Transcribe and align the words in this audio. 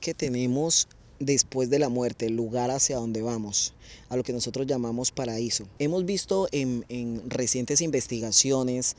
que 0.00 0.14
tenemos 0.14 0.88
después 1.20 1.68
de 1.68 1.78
la 1.78 1.90
muerte, 1.90 2.26
el 2.26 2.36
lugar 2.36 2.70
hacia 2.70 2.96
donde 2.96 3.20
vamos, 3.20 3.74
a 4.08 4.16
lo 4.16 4.22
que 4.22 4.32
nosotros 4.32 4.66
llamamos 4.66 5.10
paraíso. 5.10 5.66
Hemos 5.78 6.06
visto 6.06 6.48
en, 6.52 6.84
recientes 7.28 7.82
investigaciones 7.82 8.96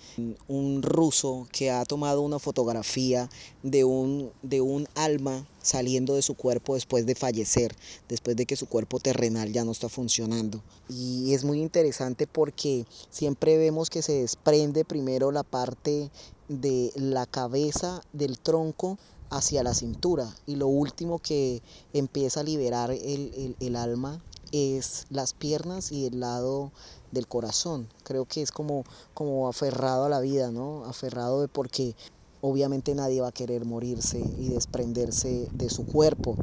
un 0.48 0.84
ruso 0.84 1.48
que 1.52 1.72
ha 1.72 1.84
tomado 1.86 2.22
una 2.22 2.38
fotografía 2.38 3.30
de 3.64 3.84
un, 3.84 4.32
de 4.44 4.62
un 4.62 4.88
alma 4.94 5.48
saliendo 5.64 6.14
de 6.14 6.22
su 6.22 6.36
cuerpo 6.36 6.76
después 6.76 7.08
de 7.08 7.16
fallecer, 7.16 7.76
después 8.08 8.36
de 8.36 8.46
que 8.46 8.56
su 8.56 8.68
cuerpo 8.68 9.00
terrenal 9.00 9.52
ya 9.52 9.66
no 9.66 9.72
está 9.72 9.90
funcionando. 9.90 10.62
Y 10.88 11.34
es 11.34 11.44
muy 11.44 11.60
interesante 11.60 12.28
porque 12.28 12.86
siempre 13.10 13.58
vemos 13.58 13.90
que 13.90 14.04
se 14.04 14.22
desprende 14.22 14.86
primero 14.86 15.32
la 15.32 15.44
parte 15.44 16.12
de 16.48 16.92
la 16.96 17.26
cabeza 17.26 18.02
del 18.14 18.38
tronco 18.40 18.98
hacia 19.30 19.64
la 19.64 19.74
cintura 19.74 20.34
y 20.46 20.56
lo 20.56 20.68
último 20.68 21.20
que 21.20 21.62
empieza 21.94 22.40
a 22.40 22.44
liberar 22.44 22.92
el, 22.92 23.76
alma 23.76 24.22
es 24.52 25.06
las 25.10 25.34
piernas 25.34 25.92
y 25.92 26.06
el 26.06 26.20
lado 26.20 26.72
del 27.12 27.28
corazón. 27.28 27.88
Creo 28.04 28.26
que 28.26 28.42
es 28.42 28.52
como, 28.52 28.84
como 29.14 29.48
aferrado 29.48 30.06
a 30.06 30.10
la 30.10 30.20
vida, 30.20 30.52
¿no? 30.52 30.86
Aferrado 30.86 31.42
de 31.42 31.48
porque 31.48 31.96
obviamente 32.42 32.96
nadie 32.96 33.22
va 33.22 33.28
a 33.28 33.32
querer 33.32 33.66
morirse 33.66 34.20
y 34.20 34.50
desprenderse 34.50 35.48
de 35.54 35.70
su 35.70 35.86
cuerpo. 35.86 36.36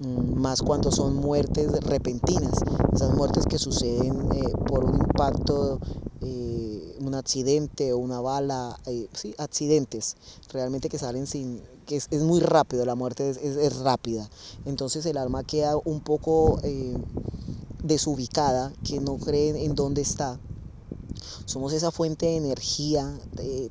Mm, 0.00 0.40
más 0.40 0.62
cuando 0.62 0.90
son 0.90 1.16
muertes 1.16 1.72
repentinas, 1.80 2.54
esas 2.94 3.14
muertes 3.14 3.46
que 3.46 3.58
suceden 3.58 4.32
eh, 4.32 4.52
por 4.66 4.84
un 4.84 4.96
impacto, 4.96 5.78
eh, 6.22 6.96
un 7.00 7.14
accidente 7.14 7.92
o 7.92 7.98
una 7.98 8.20
bala, 8.20 8.78
eh, 8.86 9.08
sí, 9.12 9.34
accidentes 9.38 10.16
realmente 10.52 10.88
que 10.88 10.98
salen 10.98 11.26
sin, 11.26 11.60
que 11.90 11.96
es, 11.96 12.22
muy 12.22 12.38
rápido, 12.38 12.84
la 12.84 12.94
muerte 12.94 13.30
es, 13.30 13.76
rápida, 13.80 14.30
entonces 14.64 15.04
el 15.06 15.16
alma 15.16 15.42
queda 15.42 15.76
un 15.84 15.98
poco 16.00 16.60
desubicada, 17.82 18.72
que 18.84 19.00
no 19.00 19.16
cree 19.16 19.64
en 19.64 19.74
dónde 19.74 20.00
está, 20.00 20.38
somos 21.46 21.72
esa 21.72 21.90
fuente 21.90 22.26
de 22.26 22.36
energía 22.36 23.12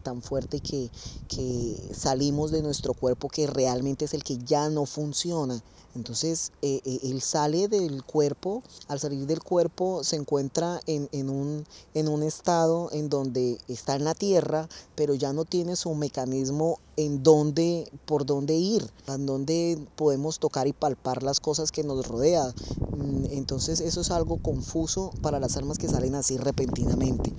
tan 0.03 0.21
fuerte 0.21 0.59
que, 0.59 0.91
que, 1.29 1.77
salimos 1.93 2.51
de 2.51 2.61
nuestro 2.61 2.93
cuerpo 2.93 3.29
que 3.29 3.47
realmente 3.47 4.03
es 4.03 4.13
el 4.13 4.25
que 4.25 4.37
ya 4.37 4.67
no 4.67 4.85
funciona 4.85 5.63
entonces 5.95 6.51
eh, 6.61 6.81
eh, 6.85 6.99
él 7.03 7.21
sale 7.21 7.67
del 7.67 8.03
cuerpo, 8.03 8.63
al 8.87 8.99
salir 8.99 9.25
del 9.25 9.41
cuerpo 9.41 10.03
se 10.03 10.15
encuentra 10.15 10.79
en, 10.85 11.29
un, 11.29 11.65
en 11.93 12.07
un 12.07 12.23
estado 12.23 12.89
en 12.91 13.09
donde 13.09 13.57
está 13.67 13.95
en 13.95 14.03
la 14.03 14.13
tierra, 14.13 14.67
pero 14.95 15.15
ya 15.15 15.33
no 15.33 15.45
tiene 15.45 15.75
su 15.75 15.93
mecanismo 15.95 16.79
en 16.95 17.23
dónde, 17.23 17.91
por 18.05 18.25
dónde 18.25 18.55
ir, 18.55 18.89
en 19.07 19.25
dónde 19.25 19.79
podemos 19.95 20.39
tocar 20.39 20.67
y 20.67 20.73
palpar 20.73 21.23
las 21.23 21.39
cosas 21.39 21.71
que 21.71 21.83
nos 21.83 22.07
rodean. 22.07 22.53
Mm, 22.97 23.25
entonces 23.31 23.79
eso 23.79 24.01
es 24.01 24.11
algo 24.11 24.37
confuso 24.37 25.11
para 25.21 25.39
las 25.39 25.57
almas 25.57 25.77
que 25.77 25.87
salen 25.87 26.15
así 26.15 26.37
repentinamente. 26.37 27.33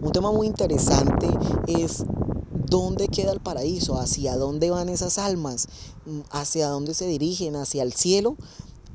Un 0.00 0.12
tema 0.12 0.32
muy 0.32 0.46
interesante 0.46 1.28
es 1.66 2.04
¿Dónde 2.68 3.08
queda 3.08 3.32
el 3.32 3.40
paraíso? 3.40 3.98
¿Hacia 3.98 4.36
dónde 4.36 4.70
van 4.70 4.88
esas 4.88 5.16
almas? 5.18 5.68
Mm, 6.04 6.20
¿Hacia 6.30 6.68
dónde 6.68 6.92
se 6.92 7.06
dirigen? 7.06 7.56
¿Hacia 7.56 7.82
el 7.82 7.94
cielo? 7.94 8.36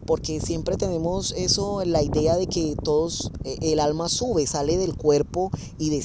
Porque 0.05 0.41
siempre 0.41 0.75
tenemos 0.75 1.33
eso, 1.37 1.83
la 1.85 2.03
idea 2.03 2.35
de 2.35 2.47
que 2.47 2.75
todos, 2.83 3.31
eh, 3.45 3.57
el 3.61 3.79
alma 3.79 4.09
sube, 4.09 4.45
sale 4.45 4.77
del 4.77 4.95
cuerpo 4.95 5.49
y, 5.79 5.97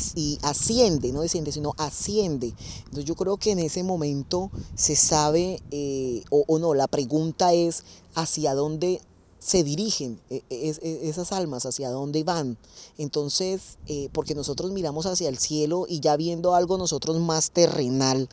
asciende, 0.43 1.13
no 1.13 1.21
desciende, 1.21 1.51
sino 1.51 1.75
asciende. 1.77 2.55
Entonces 2.85 3.05
yo 3.05 3.17
creo 3.17 3.37
que 3.39 3.51
en 3.51 3.59
ese 3.59 3.83
momento 3.83 4.51
se 4.77 4.95
sabe, 4.95 5.61
eh, 5.73 6.23
o, 6.31 6.45
o 6.47 6.59
no, 6.61 6.75
la 6.75 6.87
pregunta 6.87 7.53
es 7.53 7.83
hacia 8.15 8.55
dónde 8.55 9.01
se 9.39 9.62
dirigen 9.64 10.20
e, 10.31 10.42
e, 10.50 10.70
e, 10.83 11.08
esas 11.08 11.33
almas, 11.33 11.67
hacia 11.67 11.91
dónde 11.91 12.25
van. 12.25 12.56
Entonces, 12.97 13.78
eh, 13.86 14.08
porque 14.12 14.34
nosotros 14.34 14.72
miramos 14.72 15.06
hacia 15.06 15.28
el 15.28 15.38
cielo 15.38 15.87
y 15.88 16.00
ya 16.00 16.16
viendo 16.16 16.54
algo 16.54 16.78
nosotros 16.78 17.19
más 17.21 17.50
terrenal, 17.50 18.28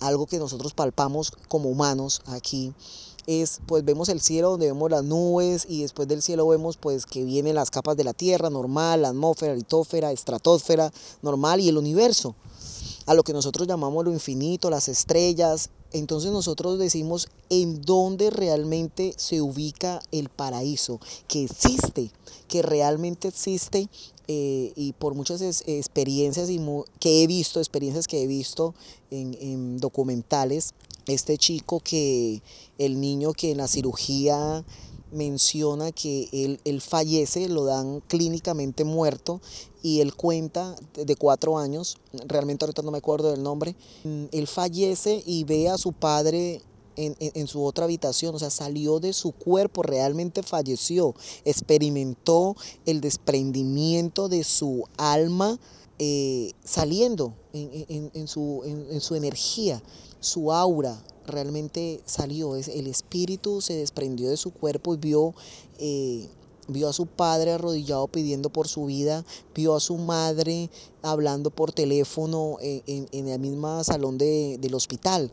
algo 0.00 0.26
que 0.26 0.38
nosotros 0.38 0.74
palpamos 0.74 1.32
como 1.48 1.68
humanos 1.68 2.22
aquí, 2.26 2.72
es 3.26 3.60
pues 3.66 3.84
vemos 3.84 4.08
el 4.08 4.20
cielo 4.20 4.50
donde 4.50 4.66
vemos 4.66 4.90
las 4.90 5.02
nubes 5.02 5.66
y 5.68 5.82
después 5.82 6.06
del 6.06 6.22
cielo 6.22 6.46
vemos 6.46 6.76
pues 6.76 7.06
que 7.06 7.24
vienen 7.24 7.56
las 7.56 7.70
capas 7.70 7.96
de 7.96 8.04
la 8.04 8.14
tierra 8.14 8.50
normal, 8.50 9.02
la 9.02 9.08
atmósfera, 9.08 9.54
litósfera, 9.54 10.12
estratosfera 10.12 10.92
normal 11.22 11.60
y 11.60 11.68
el 11.68 11.76
universo 11.76 12.36
a 13.06 13.14
lo 13.14 13.22
que 13.22 13.32
nosotros 13.32 13.66
llamamos 13.66 14.04
lo 14.04 14.12
infinito, 14.12 14.70
las 14.70 14.88
estrellas. 14.88 15.70
Entonces 15.92 16.32
nosotros 16.32 16.78
decimos 16.78 17.28
en 17.48 17.82
dónde 17.82 18.30
realmente 18.30 19.14
se 19.16 19.40
ubica 19.40 20.00
el 20.12 20.28
paraíso, 20.28 21.00
que 21.28 21.44
existe, 21.44 22.10
que 22.48 22.62
realmente 22.62 23.28
existe 23.28 23.88
eh, 24.28 24.72
y 24.74 24.92
por 24.92 25.14
muchas 25.14 25.40
experiencias 25.66 26.48
que 26.98 27.22
he 27.22 27.26
visto, 27.26 27.60
experiencias 27.60 28.08
que 28.08 28.22
he 28.22 28.26
visto 28.26 28.74
en, 29.10 29.36
en 29.40 29.78
documentales, 29.78 30.74
este 31.06 31.38
chico 31.38 31.80
que, 31.80 32.42
el 32.78 33.00
niño 33.00 33.32
que 33.32 33.52
en 33.52 33.58
la 33.58 33.68
cirugía 33.68 34.64
menciona 35.16 35.90
que 35.90 36.28
él, 36.32 36.60
él, 36.64 36.80
fallece, 36.80 37.48
lo 37.48 37.64
dan 37.64 38.00
clínicamente 38.06 38.84
muerto 38.84 39.40
y 39.82 40.00
él 40.00 40.14
cuenta 40.14 40.76
de 40.94 41.16
cuatro 41.16 41.58
años, 41.58 41.96
realmente 42.26 42.64
ahorita 42.64 42.82
no 42.82 42.90
me 42.90 42.98
acuerdo 42.98 43.30
del 43.30 43.42
nombre, 43.42 43.74
él 44.04 44.46
fallece 44.46 45.22
y 45.26 45.44
ve 45.44 45.68
a 45.68 45.78
su 45.78 45.92
padre 45.92 46.62
en, 46.96 47.16
en, 47.18 47.46
su 47.46 47.62
otra 47.62 47.84
habitación, 47.84 48.34
o 48.34 48.38
sea, 48.38 48.50
salió 48.50 49.00
de 49.00 49.12
su 49.12 49.32
cuerpo, 49.32 49.82
realmente 49.82 50.42
falleció, 50.42 51.14
experimentó 51.44 52.56
el 52.86 53.00
desprendimiento 53.00 54.28
de 54.28 54.44
su 54.44 54.84
alma 54.96 55.58
eh, 55.98 56.52
saliendo 56.64 57.34
en, 57.52 58.10
en 58.12 58.28
su, 58.28 58.62
su 59.00 59.14
energía, 59.14 59.82
su 60.20 60.52
aura, 60.52 61.02
realmente 61.26 62.00
salió, 62.06 62.56
el 62.56 62.86
espíritu 62.86 63.60
se 63.60 63.74
desprendió 63.74 64.30
de 64.30 64.36
su 64.36 64.52
cuerpo 64.52 64.94
y 64.94 64.96
vio, 64.96 65.34
eh, 65.78 66.28
vio 66.68 66.88
a 66.88 66.92
su 66.92 67.06
padre 67.06 67.52
arrodillado 67.52 68.08
pidiendo 68.08 68.50
por 68.50 68.68
su 68.68 68.86
vida, 68.86 69.24
vio 69.54 69.74
a 69.74 69.80
su 69.80 69.96
madre 69.96 70.70
hablando 71.02 71.50
por 71.50 71.72
teléfono 71.72 72.56
en, 72.60 73.08
en 73.12 73.28
el 73.28 73.38
mismo 73.38 73.82
salón 73.84 74.18
del 74.18 74.74
hospital. 74.74 75.30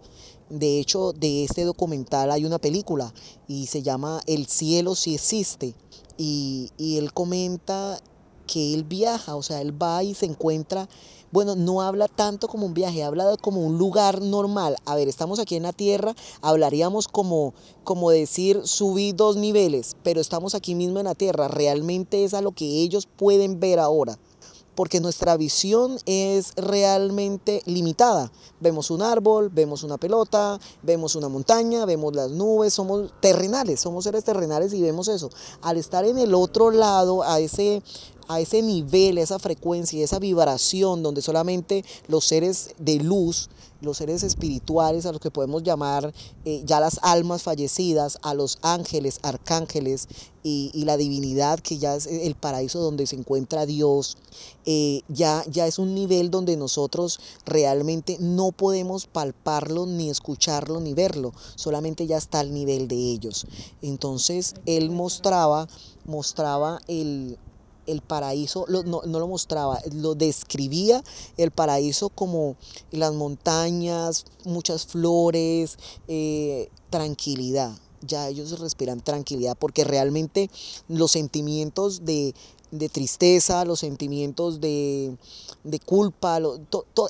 De 0.50 0.80
hecho, 0.80 1.14
de 1.14 1.46
este 1.46 1.64
documental 1.64 2.30
hay 2.30 2.46
una 2.46 2.60
película 2.60 3.14
y 3.48 3.68
se 3.68 3.82
llama 3.82 4.22
El 4.28 4.46
cielo 4.46 4.94
si 4.94 5.16
existe. 5.16 5.74
Y, 6.16 6.70
y 6.78 6.98
él 6.98 7.12
comenta 7.12 8.00
que 8.46 8.74
él 8.74 8.84
viaja, 8.84 9.36
o 9.36 9.44
sea, 9.44 9.62
él 9.62 9.82
va 9.82 10.04
y 10.04 10.14
se 10.14 10.26
encuentra 10.26 10.88
bueno, 11.34 11.56
no 11.56 11.82
habla 11.82 12.08
tanto 12.08 12.48
como 12.48 12.68
un 12.68 12.76
viaje, 12.76 13.04
habla 13.04 13.38
como 13.38 13.66
un 13.66 13.80
lugar 13.80 14.22
normal. 14.22 14.76
A 14.86 14.96
ver, 14.96 15.08
estamos 15.08 15.40
aquí 15.40 15.56
en 15.56 15.64
la 15.64 15.74
Tierra, 15.74 16.16
hablaríamos 16.44 17.08
como, 17.08 17.56
como 17.84 18.12
decir 18.12 18.62
subí 18.66 19.14
dos 19.14 19.36
niveles, 19.36 19.96
pero 20.04 20.22
estamos 20.22 20.54
aquí 20.54 20.76
mismo 20.76 21.00
en 21.00 21.06
la 21.06 21.16
Tierra. 21.16 21.48
Realmente 21.48 22.24
es 22.24 22.36
a 22.36 22.42
lo 22.42 22.52
que 22.52 22.84
ellos 22.84 23.08
pueden 23.08 23.60
ver 23.60 23.80
ahora 23.80 24.20
porque 24.76 25.00
nuestra 25.00 25.38
visión 25.38 25.98
es 26.06 26.54
realmente 26.56 27.62
limitada. 27.66 28.32
Vemos 28.60 28.92
un 28.92 29.02
árbol, 29.02 29.50
vemos 29.50 29.84
una 29.84 29.98
pelota, 29.98 30.60
vemos 30.82 31.16
una 31.16 31.30
montaña, 31.30 31.86
vemos 31.86 32.16
las 32.16 32.32
nubes, 32.32 32.74
somos 32.74 33.14
terrenales, 33.20 33.80
somos 33.80 34.06
seres 34.06 34.24
terrenales 34.24 34.74
y 34.74 34.82
vemos 34.82 35.08
eso. 35.08 35.30
Al 35.62 35.78
estar 35.78 36.06
en 36.06 36.18
el 36.18 36.34
otro 36.34 36.72
lado, 36.72 37.24
a 37.24 37.40
ese 37.40 37.84
a 38.28 38.40
ese 38.40 38.62
nivel, 38.62 39.18
esa 39.18 39.40
frecuencia, 39.40 40.04
esa 40.04 40.20
vibración 40.20 41.04
donde 41.04 41.22
solamente 41.22 41.84
los 42.08 42.26
seres 42.26 42.72
de 42.78 42.98
luz, 42.98 43.50
los 43.84 43.98
seres 43.98 44.24
espirituales, 44.24 45.06
a 45.06 45.12
los 45.12 45.20
que 45.20 45.30
podemos 45.30 45.62
llamar 45.62 46.14
eh, 46.46 46.64
ya 46.66 46.80
las 46.80 47.00
almas 47.04 47.44
fallecidas, 47.44 48.18
a 48.22 48.34
los 48.34 48.58
ángeles, 48.62 49.20
arcángeles 49.24 50.08
y, 50.42 50.84
la 50.86 50.98
divinidad, 50.98 51.60
que 51.60 51.78
ya 51.78 51.96
es 51.96 52.06
el 52.06 52.36
paraíso 52.36 52.80
donde 52.80 53.08
se 53.08 53.16
encuentra 53.16 53.66
Dios, 53.66 54.18
eh, 54.66 55.02
ya, 55.08 55.44
ya 55.50 55.68
es 55.68 55.80
un 55.80 55.96
nivel 55.96 56.32
donde 56.32 56.58
nosotros 56.58 57.20
realmente 57.46 58.18
no 58.20 58.52
podemos 58.52 59.06
palparlo, 59.06 59.86
ni 59.86 60.10
escucharlo, 60.10 60.80
ni 60.80 60.94
verlo, 60.94 61.34
solamente 61.56 62.08
ya 62.08 62.18
está 62.18 62.40
al 62.40 62.54
nivel 62.54 62.88
de 62.88 62.96
ellos. 62.96 63.46
Entonces 63.82 64.56
él 64.66 64.90
mostraba, 64.90 65.68
mostraba 66.06 66.82
el, 66.88 67.38
el 67.88 68.02
paraíso, 68.02 68.66
no, 68.68 69.02
lo 69.04 69.28
mostraba, 69.28 69.80
lo 69.92 70.16
describía 70.16 71.04
el 71.38 71.52
paraíso 71.52 72.10
como 72.10 72.56
las 72.92 73.14
montañas, 73.14 74.26
muchas 74.46 74.86
flores, 74.86 75.78
eh, 76.08 76.70
tranquilidad. 76.90 77.72
Ya 78.06 78.28
ellos 78.28 78.60
respiran 78.60 79.00
tranquilidad 79.00 79.58
porque 79.58 79.86
realmente 79.86 80.50
los 80.90 81.12
sentimientos 81.12 82.04
de, 82.04 82.36
de 82.74 82.90
tristeza, 82.90 83.66
los 83.66 83.80
sentimientos 83.80 84.60
de, 84.60 85.16
de 85.64 85.80
culpa, 85.80 86.40
lo, 86.40 86.60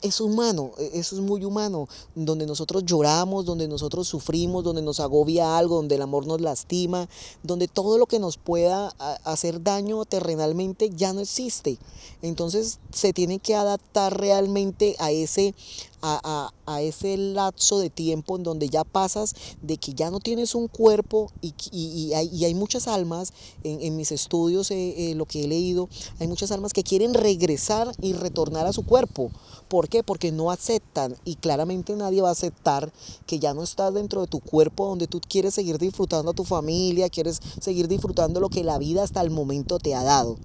es 0.01 0.19
humano, 0.19 0.71
e, 0.77 0.99
eso 0.99 1.15
es 1.15 1.21
muy 1.21 1.45
humano, 1.45 1.87
donde 2.15 2.45
nosotros 2.45 2.83
lloramos, 2.85 3.45
donde 3.45 3.69
nosotros 3.69 4.07
sufrimos, 4.07 4.65
donde 4.65 4.81
nos 4.81 4.99
agobia 4.99 5.57
algo, 5.57 5.77
donde 5.77 5.95
el 5.95 6.01
amor 6.01 6.27
nos 6.27 6.41
lastima, 6.41 7.07
donde 7.43 7.69
todo 7.69 7.97
lo 7.97 8.07
que 8.07 8.19
nos 8.19 8.37
pueda 8.37 8.89
hacer 9.23 9.63
daño 9.63 10.03
terrenalmente 10.03 10.89
ya 10.89 11.13
no 11.13 11.21
existe. 11.21 11.77
Entonces 12.21 12.79
se 12.91 13.13
tiene 13.13 13.39
que 13.39 13.55
adaptar 13.55 14.19
realmente 14.19 14.97
a 14.99 15.11
ese, 15.11 15.55
a, 16.03 16.51
a, 16.65 16.73
a, 16.73 16.81
ese 16.81 17.15
lapso 17.15 17.79
de 17.79 17.89
tiempo 17.89 18.35
en 18.35 18.43
donde 18.43 18.67
ya 18.67 18.83
pasas 18.83 19.33
de 19.61 19.77
que 19.77 19.93
ya 19.93 20.11
no 20.11 20.19
tienes 20.19 20.53
un 20.53 20.67
cuerpo 20.67 21.31
y, 21.41 21.55
y, 21.71 21.87
y, 21.87 22.13
hay, 22.13 22.27
y 22.27 22.43
hay, 22.43 22.53
muchas 22.53 22.89
almas, 22.89 23.31
en, 23.63 23.81
en 23.81 23.95
mis 23.95 24.11
estudios, 24.11 24.69
eh, 24.71 25.11
eh, 25.11 25.15
lo 25.15 25.25
que 25.25 25.45
he 25.45 25.47
leído, 25.47 25.87
hay 26.19 26.27
muchas 26.27 26.51
almas 26.51 26.73
que 26.73 26.83
quieren 26.83 27.13
regresar 27.13 27.95
y 28.01 28.11
retornar 28.11 28.67
a 28.67 28.73
su 28.73 28.85
cuerpo. 28.85 29.31
¿Por 29.69 29.87
qué? 29.87 30.03
Porque 30.03 30.33
no 30.33 30.51
aceptan 30.51 31.15
y 31.23 31.35
claramente 31.35 31.95
nadie 31.95 32.21
va 32.21 32.29
a 32.29 32.33
aceptar 32.33 32.91
que 33.25 33.39
ya 33.39 33.53
no 33.53 33.63
estás 33.63 33.93
dentro 33.93 34.21
de 34.21 34.27
tu 34.27 34.41
cuerpo 34.41 34.87
donde 34.87 35.07
tú 35.07 35.21
quieres 35.27 35.53
seguir 35.53 35.77
disfrutando 35.77 36.31
a 36.31 36.35
tu 36.35 36.43
familia, 36.43 37.09
quieres 37.09 37.39
seguir 37.61 37.87
disfrutando 37.87 38.41
lo 38.41 38.49
que 38.49 38.65
la 38.65 38.77
vida 38.77 39.03
hasta 39.03 39.21
el 39.21 39.31
momento 39.31 39.79
te 39.79 39.95
ha 39.95 40.03
dado. 40.03 40.37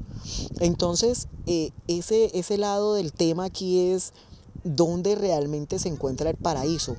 Entonces, 0.61 1.27
eh, 1.47 1.73
ese, 1.89 2.31
ese 2.39 2.59
lado 2.59 2.95
del 2.95 3.13
tema 3.13 3.45
aquí 3.45 3.91
es 3.91 4.13
dónde 4.77 5.15
realmente 5.15 5.79
se 5.79 5.89
encuentra 5.89 6.31
el 6.31 6.37
paraíso, 6.37 6.97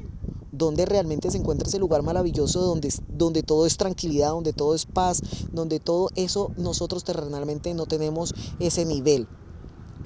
donde 0.51 0.85
realmente 0.85 1.31
se 1.31 1.37
encuentra 1.37 1.67
ese 1.67 1.79
lugar 1.79 2.01
maravilloso 2.03 2.61
donde, 2.61 2.93
donde 3.07 3.43
todo 3.43 3.65
es 3.65 3.77
tranquilidad, 3.77 4.29
donde 4.29 4.53
todo 4.53 4.75
es 4.75 4.85
paz, 4.85 5.21
donde 5.51 5.79
todo 5.79 6.09
eso 6.15 6.51
nosotros 6.57 7.03
terrenalmente 7.03 7.73
no 7.73 7.85
tenemos 7.85 8.33
ese 8.59 8.85
nivel. 8.85 9.27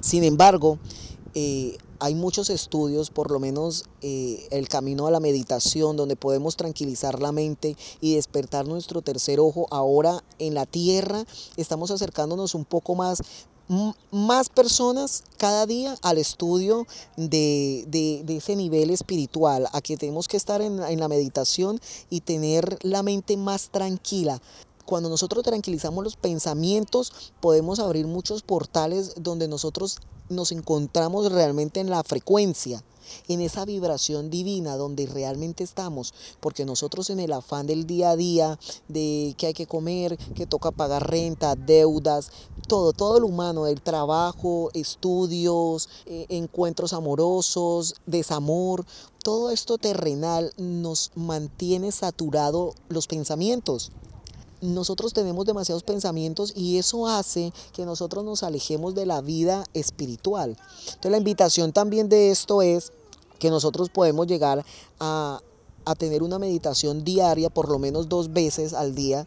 Sin 0.00 0.22
embargo, 0.22 0.78
eh, 1.34 1.78
hay 1.98 2.14
muchos 2.14 2.50
estudios, 2.50 3.10
por 3.10 3.30
lo 3.30 3.40
menos 3.40 3.84
eh, 4.02 4.46
el 4.50 4.68
camino 4.68 5.06
a 5.06 5.10
la 5.10 5.20
meditación, 5.20 5.96
donde 5.96 6.16
podemos 6.16 6.56
tranquilizar 6.56 7.22
la 7.22 7.32
mente 7.32 7.76
y 8.00 8.14
despertar 8.14 8.66
nuestro 8.66 9.00
tercer 9.00 9.40
ojo. 9.40 9.66
Ahora 9.70 10.22
en 10.38 10.52
la 10.52 10.66
tierra 10.66 11.24
estamos 11.56 11.90
acercándonos 11.90 12.54
un 12.54 12.66
poco 12.66 12.94
más 12.94 13.22
más 14.10 14.48
personas 14.48 15.24
cada 15.36 15.66
día 15.66 15.96
al 16.02 16.18
estudio 16.18 16.86
de, 17.16 17.84
de, 17.88 18.36
ese 18.36 18.56
nivel 18.56 18.90
espiritual, 18.90 19.68
a 19.72 19.80
que 19.80 19.96
tenemos 19.96 20.28
que 20.28 20.36
estar 20.36 20.60
en, 20.60 20.82
en 20.82 21.00
la 21.00 21.08
meditación 21.08 21.80
y 22.10 22.20
tener 22.20 22.78
la 22.82 23.02
mente 23.02 23.36
más 23.36 23.70
tranquila 23.70 24.40
cuando 24.86 25.08
nosotros 25.08 25.44
tranquilizamos 25.44 26.04
los 26.04 26.16
pensamientos, 26.16 27.12
podemos 27.40 27.78
abrir 27.78 28.06
muchos 28.06 28.42
portales 28.42 29.14
donde 29.16 29.48
nosotros 29.48 29.98
nos 30.28 30.52
encontramos 30.52 31.30
realmente 31.30 31.80
en 31.80 31.90
la 31.90 32.02
frecuencia 32.02 32.82
en 33.28 33.40
esa 33.40 33.64
vibración 33.64 34.30
divina 34.30 34.76
donde 34.76 35.06
realmente 35.06 35.64
estamos, 35.64 36.14
porque 36.40 36.64
nosotros 36.64 37.10
en 37.10 37.20
el 37.20 37.32
afán 37.32 37.66
del 37.66 37.86
día 37.86 38.10
a 38.10 38.16
día, 38.16 38.58
de 38.88 39.34
que 39.36 39.48
hay 39.48 39.54
que 39.54 39.66
comer, 39.66 40.16
que 40.34 40.46
toca 40.46 40.70
pagar 40.70 41.10
renta, 41.10 41.54
deudas, 41.54 42.30
todo, 42.68 42.92
todo 42.92 43.20
lo 43.20 43.26
humano, 43.26 43.66
el 43.66 43.82
trabajo, 43.82 44.70
estudios, 44.74 45.88
eh, 46.06 46.26
encuentros 46.28 46.92
amorosos, 46.92 47.94
desamor, 48.06 48.86
todo 49.22 49.50
esto 49.50 49.78
terrenal 49.78 50.52
nos 50.58 51.10
mantiene 51.14 51.92
saturado 51.92 52.74
los 52.88 53.06
pensamientos 53.06 53.90
nosotros 54.64 55.12
tenemos 55.12 55.44
demasiados 55.44 55.82
pensamientos 55.82 56.52
y 56.56 56.78
eso 56.78 57.06
hace 57.06 57.52
que 57.72 57.84
nosotros 57.84 58.24
nos 58.24 58.42
alejemos 58.42 58.94
de 58.94 59.06
la 59.06 59.20
vida 59.20 59.64
espiritual. 59.74 60.56
Entonces 60.86 61.10
la 61.10 61.18
invitación 61.18 61.72
también 61.72 62.08
de 62.08 62.30
esto 62.30 62.62
es 62.62 62.92
que 63.38 63.50
nosotros 63.50 63.90
podemos 63.90 64.26
llegar 64.26 64.64
a, 64.98 65.40
a 65.84 65.94
tener 65.94 66.22
una 66.22 66.38
meditación 66.38 67.04
diaria, 67.04 67.50
por 67.50 67.68
lo 67.68 67.78
menos 67.78 68.08
dos 68.08 68.32
veces 68.32 68.72
al 68.72 68.94
día, 68.94 69.26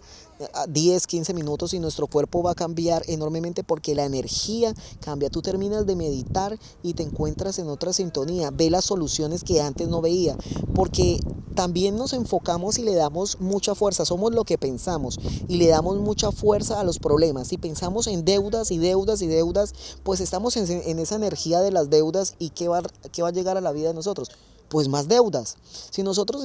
10, 0.68 1.08
15 1.08 1.34
minutos 1.34 1.74
y 1.74 1.80
nuestro 1.80 2.08
cuerpo 2.08 2.44
va 2.44 2.52
a 2.52 2.56
cambiar 2.56 3.04
enormemente 3.08 3.64
porque 3.64 3.96
la 3.96 4.06
energía 4.06 4.74
cambia. 5.00 5.30
Tú 5.30 5.42
terminas 5.42 5.86
de 5.86 5.96
meditar 5.96 6.58
y 6.84 6.94
te 6.94 7.04
encuentras 7.04 7.60
en 7.60 7.68
otra 7.68 7.94
sintonía, 7.94 8.52
ve 8.52 8.70
las 8.70 8.86
soluciones 8.86 9.44
que 9.44 9.62
antes 9.62 9.88
no 9.88 10.02
veía, 10.02 10.38
porque 10.74 11.20
también 11.56 11.96
nos 11.96 12.14
enfocamos 12.14 12.78
y 12.78 12.84
le 12.84 12.94
damos 12.94 13.40
mucha 13.40 13.74
fuerza, 13.74 14.06
somos 14.06 14.32
lo 14.32 14.44
que 14.44 14.60
pensamos 14.60 15.20
y 15.48 15.58
le 15.58 15.68
damos 15.68 15.98
mucha 15.98 16.32
fuerza 16.32 16.80
a 16.80 16.84
los 16.84 17.00
problemas. 17.00 17.48
Si 17.48 17.58
pensamos 17.58 18.06
en 18.08 18.26
deudas 18.26 18.70
y 18.70 18.78
deudas 18.78 19.22
y 19.22 19.28
deudas, 19.28 19.74
pues 20.04 20.20
estamos 20.20 20.56
en, 20.56 20.70
en 20.70 21.00
esa 21.00 21.16
energía 21.16 21.62
de 21.62 21.72
las 21.72 21.90
deudas 21.90 22.36
y 22.38 22.52
qué 22.52 22.68
va, 22.68 22.84
qué 23.12 23.24
va 23.24 23.30
a 23.30 23.32
llegar 23.32 23.58
a 23.58 23.62
la 23.62 23.72
vida 23.72 23.88
de 23.88 23.96
nosotros 23.96 24.30
pues 24.70 24.88
más 24.88 25.08
deudas. 25.08 25.58
Si 25.92 26.04
nosotros 26.04 26.44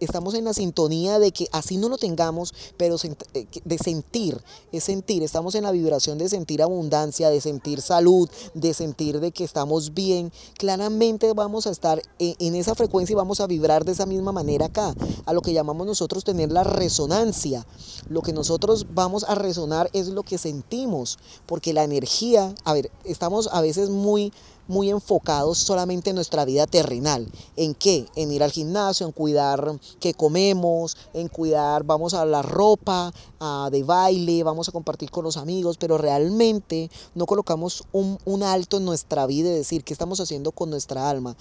estamos 0.00 0.34
en 0.34 0.44
la 0.44 0.54
sintonía 0.54 1.18
de 1.18 1.32
que 1.32 1.48
así 1.52 1.76
no 1.76 1.88
lo 1.88 1.98
tengamos, 1.98 2.54
pero 2.76 2.96
eh, 3.34 3.46
de 3.64 3.78
sentir, 3.78 4.40
es 4.72 4.84
sentir, 4.84 5.22
estamos 5.22 5.54
en 5.54 5.64
la 5.64 5.72
vibración 5.72 6.18
de 6.18 6.28
sentir 6.28 6.62
abundancia, 6.62 7.30
de 7.30 7.40
sentir 7.40 7.80
salud, 7.80 8.28
de 8.54 8.74
sentir 8.74 9.20
de 9.20 9.32
que 9.32 9.44
estamos 9.44 9.94
bien, 9.94 10.32
claramente 10.58 11.32
vamos 11.32 11.66
a 11.66 11.70
estar 11.70 12.02
en 12.18 12.54
esa 12.54 12.74
frecuencia 12.74 13.14
y 13.14 13.16
vamos 13.16 13.40
a 13.40 13.46
vibrar 13.46 13.84
de 13.84 13.92
esa 13.92 14.06
misma 14.06 14.32
manera 14.32 14.66
acá, 14.66 14.94
a 15.24 15.32
lo 15.32 15.42
que 15.42 15.52
llamamos 15.52 15.86
nosotros 15.86 16.24
tener 16.24 16.52
la 16.52 16.64
resonancia. 16.64 17.66
Lo 18.08 18.22
que 18.22 18.32
nosotros 18.32 18.86
vamos 18.94 19.24
a 19.24 19.34
resonar 19.34 19.90
es 19.92 20.08
lo 20.08 20.22
que 20.22 20.38
sentimos, 20.38 21.18
porque 21.46 21.72
la 21.72 21.84
energía, 21.84 22.54
a 22.64 22.72
ver, 22.72 22.90
estamos 23.04 23.48
a 23.52 23.60
veces 23.60 23.90
muy 23.90 24.32
muy 24.68 24.90
enfocados 24.90 25.58
solamente 25.58 26.10
en 26.10 26.16
nuestra 26.16 26.44
vida 26.44 26.66
terrenal. 26.66 27.30
¿En 27.56 27.74
qué? 27.74 28.06
En 28.16 28.32
ir 28.32 28.42
al 28.42 28.52
gimnasio, 28.52 29.06
en 29.06 29.12
cuidar 29.12 29.78
qué 30.00 30.14
comemos, 30.14 30.96
en 31.12 31.28
cuidar, 31.28 31.84
vamos 31.84 32.14
a 32.14 32.24
la 32.24 32.42
ropa, 32.42 33.12
a, 33.40 33.68
de 33.70 33.82
baile, 33.82 34.42
vamos 34.42 34.68
a 34.68 34.72
compartir 34.72 35.10
con 35.10 35.24
los 35.24 35.36
amigos, 35.36 35.76
pero 35.78 35.98
realmente 35.98 36.90
no 37.14 37.26
colocamos 37.26 37.84
un, 37.92 38.18
un 38.24 38.42
alto 38.42 38.78
en 38.78 38.84
nuestra 38.84 39.26
vida 39.26 39.50
y 39.50 39.54
decir 39.54 39.84
qué 39.84 39.92
estamos 39.92 40.20
haciendo 40.20 40.52
con 40.52 40.70
nuestra 40.70 41.08
alma. 41.08 41.36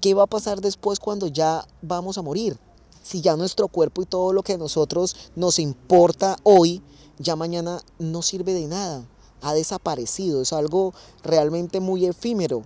¿Qué 0.00 0.14
va 0.14 0.24
a 0.24 0.28
pasar 0.28 0.60
después 0.60 1.00
cuando 1.00 1.26
ya 1.26 1.66
vamos 1.82 2.18
a 2.18 2.22
morir? 2.22 2.58
Si 3.02 3.20
ya 3.20 3.36
nuestro 3.36 3.68
cuerpo 3.68 4.02
y 4.02 4.06
todo 4.06 4.32
lo 4.32 4.42
que 4.42 4.54
a 4.54 4.58
nosotros 4.58 5.16
nos 5.36 5.58
importa 5.58 6.36
hoy, 6.42 6.82
ya 7.18 7.36
mañana 7.36 7.80
no 7.98 8.20
sirve 8.20 8.52
de 8.52 8.66
nada 8.66 9.06
ha 9.42 9.54
desaparecido, 9.54 10.42
es 10.42 10.52
algo 10.52 10.94
realmente 11.22 11.80
muy 11.80 12.06
efímero, 12.06 12.62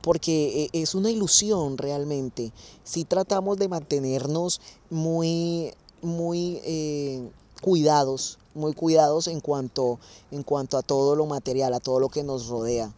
porque 0.00 0.70
e, 0.72 0.82
es 0.82 0.94
una 0.94 1.10
ilusión 1.10 1.78
realmente. 1.78 2.52
Si 2.84 3.04
tratamos 3.04 3.58
de 3.58 3.68
mantenernos 3.68 4.60
muy, 4.90 5.72
muy 6.00 6.60
eh, 6.64 7.30
cuidados, 7.60 8.38
muy 8.54 8.74
cuidados 8.74 9.28
en 9.28 9.40
cuanto, 9.40 9.98
en 10.30 10.42
cuanto 10.42 10.76
a 10.76 10.82
todo 10.82 11.16
lo 11.16 11.26
material, 11.26 11.74
a 11.74 11.80
todo 11.80 12.00
lo 12.00 12.08
que 12.08 12.24
nos 12.24 12.46
rodea 12.46 12.92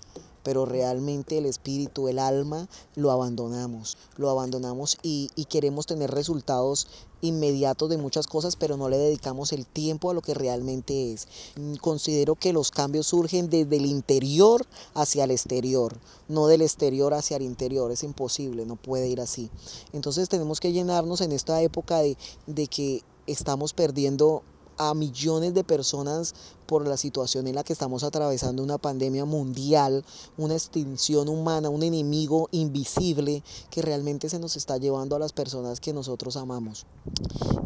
pero 0.44 0.66
realmente 0.66 1.38
el 1.38 1.46
espíritu, 1.46 2.06
el 2.06 2.20
alma, 2.20 2.68
lo 2.94 3.10
abandonamos, 3.10 3.96
lo 4.16 4.30
abandonamos 4.30 4.98
y, 5.02 5.30
y, 5.34 5.46
queremos 5.46 5.86
tener 5.86 6.10
resultados 6.10 6.86
inmediatos 7.24 7.88
de 7.88 7.98
muchas 7.98 8.26
cosas, 8.26 8.56
pero 8.56 8.76
no 8.76 8.88
le 8.88 8.98
dedicamos 8.98 9.52
el 9.52 9.66
tiempo 9.66 10.10
a 10.10 10.14
lo 10.14 10.22
que 10.22 10.34
realmente 10.34 11.12
es. 11.12 11.26
Mm, 11.56 11.74
considero 11.76 12.34
que 12.34 12.52
los 12.52 12.70
cambios 12.70 13.06
surgen 13.06 13.50
desde 13.50 13.76
el 13.76 13.86
interior 13.86 14.66
hacia 14.94 15.24
el 15.24 15.30
exterior, 15.30 15.96
no 16.28 16.46
del 16.46 16.62
exterior 16.62 17.14
hacia 17.14 17.36
el 17.36 17.42
interior, 17.42 17.90
es 17.90 18.02
imposible, 18.02 18.66
no 18.66 18.76
puede 18.76 19.08
ir 19.08 19.20
así. 19.20 19.50
Entonces 19.92 20.28
tenemos 20.28 20.60
que 20.60 20.72
llenarnos 20.72 21.20
en 21.20 21.32
esta 21.32 21.60
época 21.62 21.98
de, 21.98 22.16
de 22.46 22.66
que 22.66 23.02
estamos 23.26 23.72
perdiendo 23.72 24.42
a 24.78 24.94
millones 24.94 25.54
de 25.54 25.64
personas 25.64 26.34
por 26.66 26.86
la 26.86 26.96
situación 26.96 27.46
en 27.46 27.54
la 27.54 27.64
que 27.64 27.72
estamos 27.72 28.04
atravesando 28.04 28.62
una 28.62 28.78
pandemia 28.78 29.24
mundial, 29.24 30.04
una 30.36 30.54
extinción 30.54 31.28
humana, 31.28 31.68
un 31.68 31.82
enemigo 31.82 32.48
invisible 32.52 33.42
que 33.70 33.82
realmente 33.82 34.28
se 34.28 34.38
nos 34.38 34.56
está 34.56 34.78
llevando 34.78 35.16
a 35.16 35.18
las 35.18 35.32
personas 35.32 35.80
que 35.80 35.92
nosotros 35.92 36.36
amamos. 36.36 36.86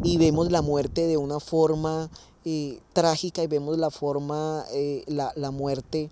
Y 0.03 0.17
vemos 0.17 0.51
la 0.51 0.61
muerte 0.61 1.07
de 1.07 1.17
una 1.17 1.39
forma 1.39 2.09
eh, 2.45 2.79
trágica 2.93 3.43
y 3.43 3.47
vemos 3.47 3.77
la 3.77 3.89
forma, 3.89 4.65
eh, 4.71 5.03
la, 5.07 5.31
la 5.35 5.51
muerte 5.51 6.09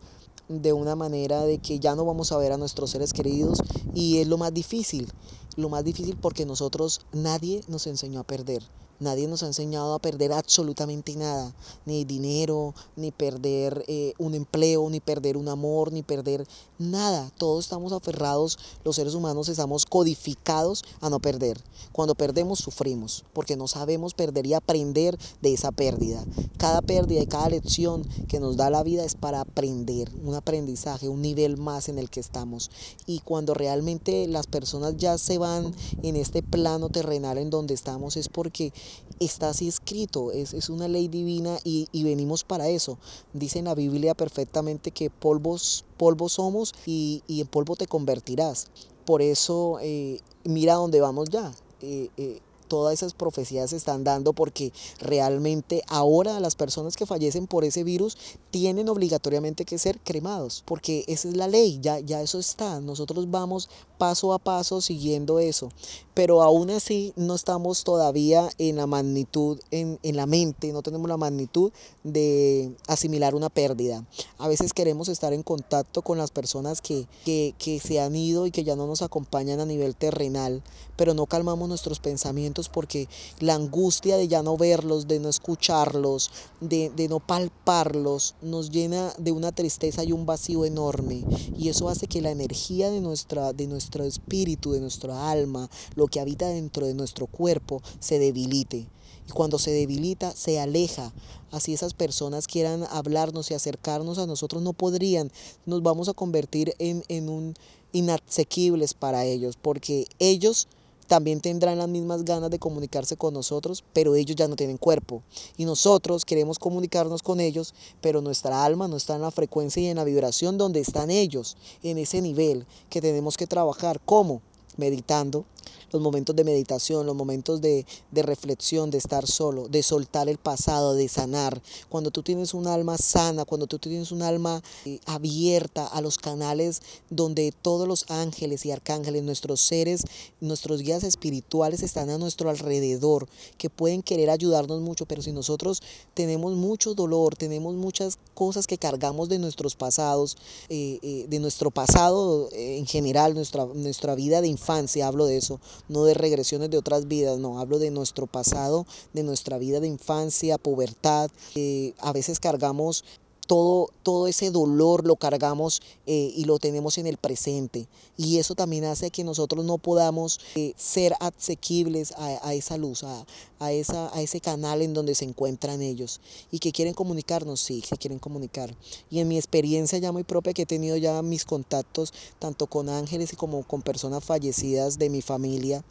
de 0.50 0.74
una 0.74 0.96
manera 0.96 1.44
de 1.44 1.58
que 1.60 1.80
ya 1.80 1.96
no 1.96 2.06
vamos 2.06 2.32
a 2.32 2.38
ver 2.38 2.51
a 2.51 2.58
nuestros 2.58 2.92
seres 2.92 3.13
queridos 3.13 3.60
y 3.94 4.20
es 4.20 4.27
lo 4.27 4.38
más 4.38 4.54
difícil. 4.54 5.12
lo 5.56 5.70
más 5.70 5.84
difícil 5.84 6.16
porque 6.16 6.46
nosotros 6.46 7.01
nadie 7.12 7.63
nos 7.68 7.88
enseñó 7.88 8.20
a 8.20 8.24
perder. 8.24 8.62
Nadie 9.00 9.27
nos 9.27 9.44
ha 9.44 9.48
enseñado 9.48 9.94
a 9.94 10.00
perder 10.00 10.34
absolutamente 10.34 11.16
nada, 11.16 11.54
ni 11.86 12.04
dinero, 12.04 12.74
ni 12.96 13.12
perder 13.12 13.86
eh, 13.88 14.13
un 14.18 14.34
empleo, 14.34 14.89
ni 14.89 15.00
perder 15.00 15.38
un 15.38 15.50
amor, 15.50 15.92
ni 15.92 16.01
perder 16.01 16.48
nada. 16.80 17.32
Todos 17.38 17.66
estamos 17.66 17.92
aferrados, 17.92 18.58
los 18.84 18.96
seres 18.96 19.13
humanos 19.13 19.50
estamos 19.50 19.86
codificados 19.86 20.84
a 21.00 21.12
no 21.12 21.20
perder. 21.20 21.62
Cuando 21.92 22.16
perdemos 22.16 22.58
sufrimos, 22.58 23.24
porque 23.34 23.56
no 23.56 23.68
sabemos 23.68 24.16
perder 24.16 24.48
y 24.48 24.56
aprender 24.56 25.18
de 25.42 25.54
esa 25.54 25.72
pérdida. 25.72 26.25
Cada 26.58 26.82
pérdida 26.82 27.22
y 27.22 27.27
cada 27.27 27.50
lección 27.50 28.04
que 28.27 28.39
nos 28.39 28.58
da 28.58 28.72
la 28.72 28.82
vida 28.82 29.06
es 29.06 29.13
para 29.13 29.42
aprender, 29.42 30.12
un 30.24 30.34
aprendizaje, 30.34 31.08
un 31.08 31.22
nivel 31.22 31.58
más 31.58 31.88
en 31.88 32.00
el 32.00 32.10
que 32.10 32.20
estamos. 32.20 32.72
Y 33.06 33.20
cuando 33.20 33.54
realmente 33.54 34.27
las 34.27 34.48
personas 34.48 34.98
ya 34.98 35.20
se 35.20 35.38
van 35.38 35.75
en 36.01 36.16
este 36.16 36.42
plano 36.42 36.89
terrenal 36.89 37.38
en 37.38 37.51
donde 37.51 37.75
estamos 37.75 38.18
es 38.18 38.27
porque 38.27 38.74
está 39.20 39.50
así 39.50 39.67
escrito, 39.67 40.32
es, 40.32 40.53
es 40.53 40.70
una 40.70 40.88
ley 40.88 41.08
divina 41.08 41.60
y, 41.63 41.88
y, 41.91 42.03
venimos 42.03 42.44
para 42.44 42.70
eso. 42.70 42.98
Dice 43.34 43.60
en 43.60 43.65
la 43.65 43.75
Biblia 43.75 44.13
perfectamente 44.13 44.91
que 44.91 45.10
polvos, 45.10 45.86
polvos 45.98 46.34
somos 46.34 46.74
y, 46.86 47.24
y 47.27 47.41
en 47.41 47.48
polvo 47.48 47.75
te 47.75 47.88
convertirás. 47.88 48.67
Por 49.06 49.22
eso 49.22 49.79
eh, 49.82 50.20
mira 50.44 50.75
dónde 50.75 51.01
vamos 51.01 51.29
ya. 51.29 51.53
Eh, 51.82 52.10
eh, 52.17 52.41
todas 52.67 52.94
esas 52.94 53.13
profecías 53.13 53.70
se 53.70 53.77
están 53.77 54.03
dando 54.03 54.34
porque 54.34 54.74
realmente 55.00 55.84
ahora 55.88 56.39
las 56.39 56.56
personas 56.56 56.96
que 56.96 57.06
fallecen 57.06 57.48
por 57.48 57.63
ese 57.63 57.84
virus 57.84 58.17
tienen 58.51 58.89
obligatoriamente 58.89 59.65
que 59.65 59.77
ser 59.77 60.00
cremados, 60.00 60.63
porque 60.65 61.06
esa 61.08 61.29
es 61.29 61.38
la 61.38 61.48
ley, 61.48 61.79
ya, 61.82 62.00
ya 62.00 62.22
eso 62.22 62.39
está. 62.39 62.82
Nosotros 62.82 63.32
vamos 63.32 63.70
paso 63.98 64.34
a 64.34 64.39
paso 64.39 64.82
siguiendo 64.82 65.39
eso, 65.39 65.70
pero 66.13 66.42
aún 66.42 66.70
así 66.70 67.13
no 67.16 67.36
estamos 67.36 67.84
todavía 67.84 68.50
en 68.58 68.75
la 68.75 68.88
magnitud, 68.88 69.60
en, 69.72 70.00
en 70.04 70.16
la 70.16 70.25
mente, 70.25 70.72
no 70.74 70.82
tenemos 70.82 71.08
la 71.08 71.18
magnitud 71.18 71.72
de 72.04 72.75
asimilar 72.88 73.36
una 73.36 73.50
pérdida. 73.50 74.06
A 74.38 74.48
veces 74.48 74.74
queremos 74.74 75.10
estar 75.10 75.34
en 75.34 75.44
contacto 75.44 76.01
con 76.01 76.18
las 76.18 76.32
personas 76.32 76.82
que, 76.82 77.08
que, 77.25 77.54
que 77.58 77.80
se 77.80 78.00
han 78.00 78.16
ido 78.16 78.46
y 78.46 78.51
que 78.51 78.63
ya 78.63 78.75
no 78.75 78.88
nos 78.88 79.01
acompañan 79.01 79.60
a 79.60 79.66
nivel 79.66 79.96
terrenal, 79.96 80.63
pero 80.96 81.13
no 81.13 81.25
calmamos 81.27 81.70
nuestros 81.70 82.00
pensamientos 82.00 82.70
porque 82.70 83.08
la 83.39 83.54
angustia 83.54 84.18
de 84.18 84.27
ya 84.27 84.42
no 84.42 84.58
verlos, 84.58 85.08
de 85.08 85.20
no 85.20 85.30
escucharlos, 85.30 86.32
de, 86.62 86.89
de 86.89 87.08
no 87.08 87.20
palparlos, 87.20 88.36
nos 88.42 88.72
llena 88.72 89.13
de 89.18 89.32
una 89.32 89.51
tristeza 89.51 90.04
y 90.04 90.12
un 90.12 90.25
vacío 90.25 90.66
enorme. 90.66 91.24
Y 91.56 91.70
eso 91.70 91.89
hace 91.89 92.08
que 92.08 92.22
la 92.22 92.32
energía 92.32 92.89
de, 92.89 93.01
nuestra, 93.01 93.54
de 93.54 93.68
nuestro 93.88 94.03
espíritu, 94.03 94.74
de 94.74 94.82
nuestra 94.82 95.29
alma, 95.32 95.70
lo 95.96 96.08
que 96.08 96.20
habita 96.20 96.50
dentro 96.50 96.86
de 96.86 96.94
nuestro 96.94 97.25
cuerpo, 97.25 97.82
se 98.01 98.20
debilite. 98.20 98.86
Y 99.27 99.32
cuando 99.32 99.60
se 99.60 99.72
debilita, 99.72 100.36
se 100.36 100.60
aleja. 100.60 101.13
Así 101.51 101.74
esas 101.74 101.94
personas 101.94 102.48
quieran 102.48 102.86
hablarnos 102.91 103.50
y 103.50 103.53
acercarnos 103.53 104.17
a 104.17 104.27
nosotros, 104.27 104.62
no 104.62 104.74
podrían. 104.74 105.32
Nos 105.65 105.84
vamos 105.84 106.10
a 106.10 106.13
convertir 106.13 106.74
en, 106.79 107.03
en 107.08 107.29
un 107.29 107.53
inasequibles 107.94 108.94
para 108.94 109.24
ellos, 109.24 109.58
porque 109.62 110.08
ellos 110.20 110.67
también 111.08 111.40
tendrán 111.40 111.78
las 111.78 111.88
mismas 111.88 112.24
ganas 112.24 112.50
de 112.50 112.60
comunicarse 112.60 113.16
con 113.16 113.34
nosotros, 113.34 113.84
pero 113.94 114.16
ellos 114.16 114.36
ya 114.36 114.48
no 114.48 114.56
tienen 114.56 114.78
cuerpo. 114.78 115.24
Y 115.58 115.66
nosotros 115.66 116.26
queremos 116.26 116.60
comunicarnos 116.60 117.24
con 117.24 117.40
ellos, 117.40 117.74
pero 118.02 118.22
nuestra 118.22 118.64
alma 118.64 118.88
no 118.88 118.98
está 118.98 119.16
en 119.16 119.22
la 119.22 119.32
frecuencia 119.32 119.82
y 119.82 119.88
en 119.88 119.98
la 119.98 120.04
vibración 120.04 120.58
donde 120.58 120.82
están 120.82 121.10
ellos, 121.10 121.58
en 121.84 121.98
ese 121.98 122.22
nivel 122.22 122.66
que 122.90 123.02
tenemos 123.02 123.38
que 123.38 123.48
trabajar. 123.48 124.00
¿Cómo? 124.06 124.42
Meditando, 124.76 125.46
los 125.92 126.02
momentos 126.02 126.36
de 126.36 126.44
meditación, 126.44 127.06
los 127.06 127.16
momentos 127.16 127.62
de, 127.62 127.86
de, 128.12 128.22
reflexión, 128.24 128.92
de 128.92 128.98
estar 128.98 129.28
solo, 129.28 129.68
de 129.68 129.84
soltar 129.84 130.30
el 130.30 130.38
pasado, 130.38 130.94
de 130.94 131.08
sanar. 131.08 131.62
Cuando 131.90 132.12
tú 132.12 132.24
tienes 132.24 132.54
un 132.54 132.68
alma 132.68 132.98
sana, 132.98 133.46
cuando 133.46 133.68
tú 133.68 133.80
tienes 133.80 134.12
un 134.12 134.22
alma 134.22 134.62
eh, 134.86 135.00
abierta 135.06 135.88
a 135.88 136.02
los 136.02 136.18
canales 136.18 136.82
donde 137.10 137.54
todos 137.62 137.88
los 137.88 138.06
ángeles 138.10 138.66
y 138.66 138.72
arcángeles, 138.72 139.24
nuestros 139.24 139.62
seres, 139.62 140.04
nuestros 140.42 140.82
guías 140.82 141.04
espirituales 141.04 141.84
están 141.84 142.10
a 142.10 142.18
nuestro 142.18 142.50
alrededor, 142.50 143.28
que 143.58 143.70
pueden 143.70 144.04
querer 144.04 144.30
ayudarnos 144.30 144.82
mucho, 144.82 145.06
pero 145.06 145.22
si 145.22 145.32
nosotros 145.32 145.82
tenemos 146.14 146.54
mucho 146.56 146.94
dolor, 146.94 147.36
tenemos 147.36 147.76
muchas 147.76 148.18
cosas 148.34 148.68
que 148.68 148.78
cargamos 148.78 149.30
de 149.30 149.40
nuestros 149.40 149.76
pasados, 149.76 150.38
eh, 150.70 151.00
eh, 151.02 151.26
de 151.28 151.40
nuestro 151.40 151.72
pasado 151.72 152.50
en 152.52 152.86
general, 152.86 153.34
nuestra, 153.34 153.66
nuestra 153.66 154.16
vida 154.16 154.42
de 154.42 154.48
infancia, 154.48 155.08
hablo 155.08 155.26
de 155.26 155.38
eso, 155.38 155.57
no 155.88 156.04
de 156.04 156.14
regresiones 156.14 156.70
de 156.70 156.78
otras 156.78 157.08
vidas, 157.08 157.40
no, 157.40 157.60
hablo 157.60 157.80
de 157.80 157.92
nuestro 157.92 158.28
pasado, 158.28 158.86
de 159.14 159.24
nuestra 159.24 159.58
vida 159.58 159.80
de 159.80 159.88
infancia, 159.88 160.58
pubertad. 160.58 161.30
Eh, 161.56 161.94
a 162.00 162.14
veces 162.14 162.40
cargamos 162.40 163.04
todo, 163.48 163.89
todo 164.04 164.27
ese 164.27 164.51
dolor 164.51 165.08
lo 165.08 165.16
cargamos 165.16 165.82
eh, 166.06 166.34
y 166.36 166.44
lo 166.44 166.60
tenemos 166.60 166.98
en 166.98 167.08
el 167.08 167.18
presente. 167.18 167.88
Y 168.18 168.38
eso 168.38 168.54
también 168.54 168.86
hace 168.86 169.10
que 169.10 169.24
nosotros 169.24 169.66
no 169.66 169.77
podamos 169.77 170.39
eh, 170.56 170.74
ser 170.75 171.16
asequibles 171.20 172.12
a, 172.12 172.48
a, 172.48 172.54
esa 172.54 172.77
luz, 172.77 173.04
a, 173.04 173.25
a, 173.60 173.72
esa, 173.72 174.13
a 174.16 174.22
ese 174.22 174.42
canal 174.42 174.82
en 174.82 174.94
donde 174.94 175.16
se 175.16 175.25
encuentran 175.25 175.82
ellos. 175.82 176.22
Y 176.51 176.60
que 176.60 176.72
quieren 176.72 176.94
comunicarnos, 176.94 177.60
sí, 177.62 177.82
que 177.82 177.98
quieren 177.98 178.20
comunicar. 178.20 178.75
Y 179.10 179.20
en 179.20 179.27
mi 179.27 179.38
experiencia 179.38 179.98
ya 179.98 180.12
muy 180.12 180.24
propia 180.24 180.54
que 180.54 180.63
he 180.63 180.68
tenido 180.68 180.98
ya 180.98 181.22
mis 181.22 181.46
contactos, 181.46 182.13
tanto 182.39 182.68
con 182.68 182.89
ángeles 182.89 183.34
como 183.38 183.63
con 183.63 183.82
personas 183.82 184.24
fallecidas 184.24 185.00
de 185.00 185.10
mi 185.10 185.22
familia, 185.22 185.84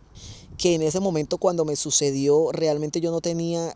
que 0.56 0.74
en 0.74 0.82
ese 0.82 1.00
momento 1.00 1.38
cuando 1.38 1.64
me 1.64 1.76
sucedió 1.76 2.50
realmente 2.52 3.00
yo 3.00 3.10
no 3.10 3.20
tenía, 3.20 3.74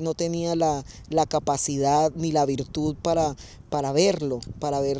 no 0.00 0.14
tenía 0.14 0.56
la, 0.56 0.84
la 1.10 1.26
capacidad 1.26 2.12
ni 2.14 2.32
la 2.32 2.44
virtud 2.44 2.96
para, 3.00 3.36
para 3.70 3.92
verlo, 3.92 4.40
para 4.58 4.80
ver 4.80 4.98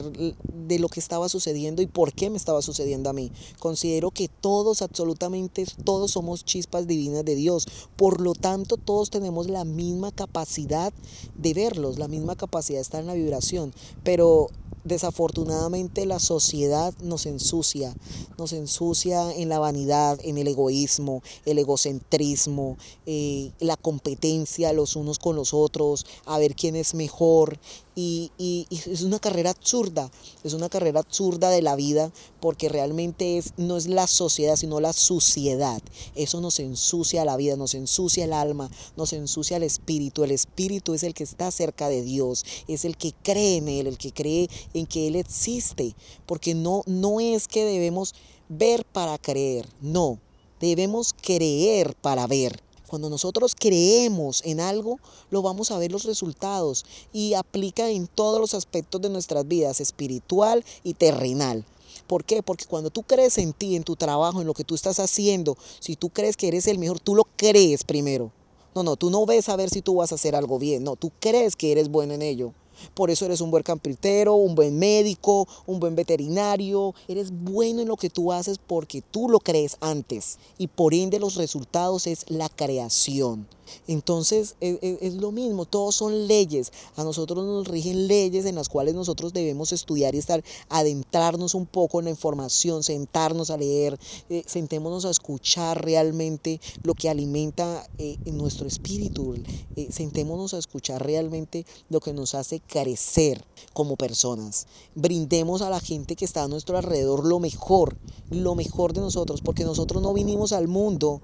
de 0.68 0.78
lo 0.78 0.88
que 0.88 1.00
estaba 1.00 1.28
sucediendo 1.28 1.82
y 1.82 1.86
por 1.86 2.12
qué 2.12 2.30
me 2.30 2.36
estaba 2.36 2.62
sucediendo 2.62 3.10
a 3.10 3.12
mí. 3.12 3.32
Considero 3.58 4.10
que 4.10 4.28
todos, 4.28 4.82
absolutamente 4.82 5.66
todos 5.84 6.12
somos 6.12 6.44
chispas 6.44 6.86
divinas 6.86 7.24
de 7.24 7.34
Dios. 7.34 7.66
Por 7.96 8.20
lo 8.20 8.34
tanto, 8.34 8.76
todos 8.76 9.10
tenemos 9.10 9.48
la 9.48 9.64
misma 9.64 10.12
capacidad 10.12 10.92
de 11.36 11.54
verlos, 11.54 11.98
la 11.98 12.08
misma 12.08 12.36
capacidad 12.36 12.78
de 12.78 12.82
estar 12.82 13.00
en 13.00 13.06
la 13.06 13.14
vibración. 13.14 13.72
Pero 14.04 14.48
desafortunadamente 14.84 16.06
la 16.06 16.18
sociedad 16.18 16.94
nos 17.02 17.26
ensucia, 17.26 17.94
nos 18.38 18.52
ensucia 18.52 19.32
en 19.34 19.48
la 19.48 19.58
vanidad, 19.58 20.18
en 20.22 20.38
el 20.38 20.48
egoísmo, 20.48 21.22
el 21.44 21.58
egocentrismo, 21.58 22.76
eh, 23.06 23.52
la 23.60 23.76
competencia 23.76 24.72
los 24.72 24.96
unos 24.96 25.18
con 25.18 25.36
los 25.36 25.54
otros, 25.54 26.06
a 26.24 26.38
ver 26.38 26.54
quién 26.54 26.74
es 26.74 26.94
mejor. 26.94 27.58
Y, 28.00 28.68
es 28.70 29.02
una 29.02 29.18
carrera 29.18 29.50
absurda, 29.50 30.08
es 30.44 30.52
una 30.52 30.68
carrera 30.68 31.00
absurda 31.00 31.50
de 31.50 31.62
la 31.62 31.74
vida 31.74 32.12
porque 32.38 32.68
realmente 32.68 33.42
no 33.56 33.76
es 33.76 33.88
la 33.88 34.06
sociedad, 34.06 34.54
sino 34.54 34.78
la 34.78 34.92
suciedad. 34.92 35.82
Eso 36.14 36.40
nos 36.40 36.60
ensucia 36.60 37.24
la 37.24 37.36
vida, 37.36 37.56
nos 37.56 37.74
ensucia 37.74 38.24
el 38.24 38.32
alma, 38.32 38.70
nos 38.96 39.12
ensucia 39.12 39.56
el 39.56 39.64
espíritu. 39.64 40.22
El 40.22 40.30
espíritu 40.30 40.94
es 40.94 41.02
el 41.02 41.12
que 41.12 41.24
está 41.24 41.50
cerca 41.50 41.88
de 41.88 42.02
Dios, 42.02 42.44
es 42.68 42.84
el 42.84 42.96
que 42.96 43.14
cree 43.24 43.56
en 43.56 43.66
Él, 43.66 43.88
el 43.88 43.98
que 43.98 44.12
cree 44.12 44.48
en 44.74 44.86
que 44.86 45.08
Él 45.08 45.16
existe, 45.16 45.96
porque 46.24 46.54
no, 46.54 46.82
no 46.86 47.18
es 47.18 47.48
que 47.48 47.64
debemos 47.64 48.14
ver 48.48 48.84
para 48.84 49.18
creer, 49.18 49.68
no, 49.80 50.20
debemos 50.60 51.12
creer 51.20 51.96
para 51.96 52.28
ver. 52.28 52.67
Cuando 52.88 53.10
nosotros 53.10 53.54
creemos 53.54 54.42
en 54.46 54.60
algo, 54.60 54.98
lo 55.30 55.42
vamos 55.42 55.70
a 55.70 55.78
ver 55.78 55.92
los 55.92 56.04
resultados 56.04 56.86
y 57.12 57.34
aplica 57.34 57.90
en 57.90 58.06
todos 58.06 58.40
los 58.40 58.54
aspectos 58.54 59.02
de 59.02 59.10
nuestras 59.10 59.46
vidas, 59.46 59.80
espiritual 59.80 60.64
y 60.82 60.94
terrenal. 60.94 61.66
¿Por 62.06 62.24
qué? 62.24 62.42
Porque 62.42 62.64
cuando 62.64 62.88
tú 62.88 63.02
crees 63.02 63.36
en 63.36 63.52
ti, 63.52 63.76
en 63.76 63.84
tu 63.84 63.94
trabajo, 63.94 64.40
en 64.40 64.46
lo 64.46 64.54
que 64.54 64.64
tú 64.64 64.74
estás 64.74 65.00
haciendo, 65.00 65.58
si 65.80 65.96
tú 65.96 66.08
crees 66.08 66.38
que 66.38 66.48
eres 66.48 66.66
el 66.66 66.78
mejor, 66.78 66.98
tú 66.98 67.14
lo 67.14 67.24
crees 67.36 67.84
primero. 67.84 68.32
No, 68.74 68.82
no, 68.82 68.96
tú 68.96 69.10
no 69.10 69.26
ves 69.26 69.50
a 69.50 69.56
ver 69.56 69.68
si 69.68 69.82
tú 69.82 69.96
vas 69.96 70.12
a 70.12 70.14
hacer 70.14 70.34
algo 70.34 70.58
bien, 70.58 70.82
no, 70.82 70.96
tú 70.96 71.12
crees 71.20 71.56
que 71.56 71.72
eres 71.72 71.90
bueno 71.90 72.14
en 72.14 72.22
ello. 72.22 72.54
Por 72.94 73.10
eso 73.10 73.24
eres 73.24 73.40
un 73.40 73.50
buen 73.50 73.62
carpintero, 73.62 74.34
un 74.34 74.54
buen 74.54 74.78
médico, 74.78 75.46
un 75.66 75.80
buen 75.80 75.94
veterinario. 75.94 76.94
Eres 77.08 77.30
bueno 77.30 77.82
en 77.82 77.88
lo 77.88 77.96
que 77.96 78.10
tú 78.10 78.32
haces 78.32 78.58
porque 78.58 79.02
tú 79.02 79.28
lo 79.28 79.40
crees 79.40 79.76
antes. 79.80 80.38
Y 80.58 80.68
por 80.68 80.94
ende 80.94 81.18
los 81.18 81.36
resultados 81.36 82.06
es 82.06 82.24
la 82.28 82.48
creación. 82.48 83.46
Entonces 83.86 84.56
es, 84.60 84.78
es, 84.82 84.98
es, 85.00 85.14
lo 85.14 85.32
mismo, 85.32 85.64
todos 85.64 85.94
son 85.94 86.26
leyes. 86.26 86.72
A 86.96 87.04
nosotros 87.04 87.44
nos 87.44 87.68
rigen 87.68 88.08
leyes 88.08 88.44
en 88.44 88.54
las 88.54 88.68
cuales 88.68 88.94
nosotros 88.94 89.32
debemos 89.32 89.72
estudiar 89.72 90.14
y 90.14 90.18
estar, 90.18 90.42
adentrarnos 90.68 91.54
un 91.54 91.66
poco 91.66 91.98
en 91.98 92.06
la 92.06 92.10
información, 92.10 92.82
sentarnos 92.82 93.50
a 93.50 93.56
leer, 93.56 93.98
eh, 94.28 94.42
sentémonos 94.46 95.04
a 95.04 95.10
escuchar 95.10 95.84
realmente 95.84 96.60
lo 96.82 96.94
que 96.94 97.08
alimenta 97.08 97.88
eh, 97.98 98.18
nuestro 98.26 98.66
espíritu, 98.66 99.34
eh, 99.76 99.88
sentémonos 99.90 100.54
a 100.54 100.58
escuchar 100.58 101.04
realmente 101.04 101.66
lo 101.88 102.00
que 102.00 102.12
nos 102.12 102.34
hace 102.34 102.60
crecer 102.60 103.44
como 103.72 103.96
personas. 103.96 104.66
Brindemos 104.94 105.62
a 105.62 105.70
la 105.70 105.80
gente 105.80 106.16
que 106.16 106.24
está 106.24 106.44
a 106.44 106.48
nuestro 106.48 106.76
alrededor 106.78 107.24
lo 107.24 107.40
mejor, 107.40 107.96
lo 108.30 108.54
mejor 108.54 108.92
de 108.92 109.00
nosotros, 109.00 109.40
porque 109.42 109.64
nosotros 109.64 110.02
no 110.02 110.12
vinimos 110.12 110.52
al 110.52 110.68
mundo 110.68 111.20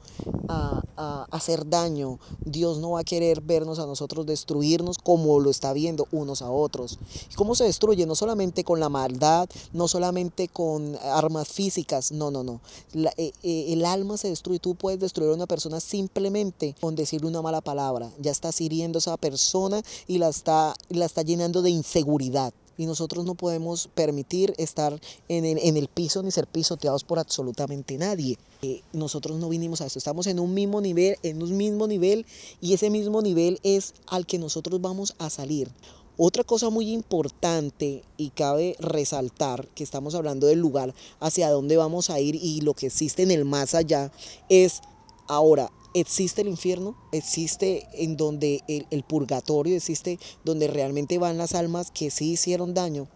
a, 0.49 0.83
a 0.97 1.27
hacer 1.31 1.69
daño. 1.69 2.19
Dios 2.45 2.79
no 2.79 2.93
va 2.93 3.01
a 3.01 3.05
querer 3.05 3.41
vernos 3.41 3.79
a 3.79 3.87
nosotros 3.87 4.27
destruirnos 4.27 4.99
como 4.99 5.41
lo 5.41 5.51
está 5.51 5.73
viendo 5.73 6.07
unos 6.13 6.43
a 6.43 6.51
otros. 6.51 6.99
¿Y 7.31 7.35
cómo 7.35 7.55
se 7.55 7.65
destruye? 7.65 8.07
No 8.07 8.15
solamente 8.15 8.65
con 8.65 8.81
la 8.81 8.89
maldad, 8.89 9.49
no 9.73 9.89
solamente 9.89 10.49
con 10.49 10.97
armas 11.03 11.49
físicas, 11.49 12.13
no, 12.13 12.31
no, 12.31 12.43
no. 12.43 12.61
Eh, 12.95 13.33
eh, 13.43 13.73
el 13.73 13.85
alma 13.85 14.17
se 14.17 14.29
destruye. 14.29 14.59
Tú 14.59 14.75
puedes 14.75 15.01
destruir 15.01 15.31
a 15.31 15.35
una 15.35 15.47
persona 15.47 15.81
simplemente 15.81 16.75
con 16.81 16.95
decirle 16.95 17.29
una 17.29 17.43
mala 17.43 17.61
palabra. 17.61 18.11
Ya 18.21 18.31
estás 18.31 18.61
hiriendo 18.61 18.99
a 18.99 19.01
esa 19.01 19.17
persona 19.17 19.83
y 20.07 20.19
la 20.19 20.29
está, 20.29 20.75
la 20.89 21.05
está 21.05 21.23
llenando 21.23 21.63
de 21.63 21.71
inseguridad 21.71 22.53
y 22.77 22.87
nosotros 22.87 23.25
no 23.25 23.35
podemos 23.35 23.89
permitir 23.95 24.55
estar 24.59 25.01
en 25.29 25.77
el, 25.77 25.89
piso 25.89 26.23
ni 26.23 26.31
ser 26.31 26.47
pisoteados 26.47 27.05
por 27.05 27.19
absolutamente 27.19 27.97
nadie. 27.99 28.39
Eh, 28.63 28.83
nosotros 28.93 29.39
no 29.39 29.49
vinimos 29.49 29.81
a 29.81 29.87
esto, 29.87 29.99
estamos 29.99 30.27
en 30.27 30.41
un 30.41 30.55
mismo 30.55 30.81
nivel, 30.81 31.17
en 31.23 31.43
un 31.43 31.57
mismo 31.57 31.87
nivel 31.87 32.27
y 32.61 32.73
ese 32.73 32.91
mismo 32.91 33.23
nivel 33.23 33.61
es 33.63 33.95
al 34.07 34.27
que 34.27 34.39
nosotros 34.39 34.81
vamos 34.81 35.15
a 35.19 35.31
salir. 35.31 35.71
Otra 36.17 36.45
cosa 36.45 36.71
muy 36.71 36.93
importante 36.93 38.05
y 38.17 38.31
cabe 38.31 38.77
resaltar 38.79 39.67
que 39.75 39.83
estamos 39.83 40.15
hablando 40.15 40.47
del 40.47 40.61
lugar 40.61 40.95
hacia 41.19 41.51
dónde 41.51 41.77
vamos 41.77 42.09
a 42.09 42.21
ir 42.21 42.37
y 42.37 42.61
lo 42.61 42.75
que 42.75 42.87
existe 42.87 43.25
en 43.25 43.33
el 43.33 43.45
más 43.45 43.75
allá 43.75 44.13
es 44.49 44.81
ahora 45.27 45.73
existe 45.95 46.43
el 46.43 46.49
infierno, 46.49 46.97
existe 47.13 47.89
en 47.95 48.17
donde 48.17 48.63
el, 48.69 49.03
purgatorio, 49.05 49.77
existe 49.77 50.19
donde 50.45 50.67
realmente 50.69 51.19
van 51.19 51.39
las 51.39 51.55
almas 51.55 51.91
que 51.91 52.11
sí 52.11 52.33
hicieron 52.33 52.75
daño. 52.75 53.09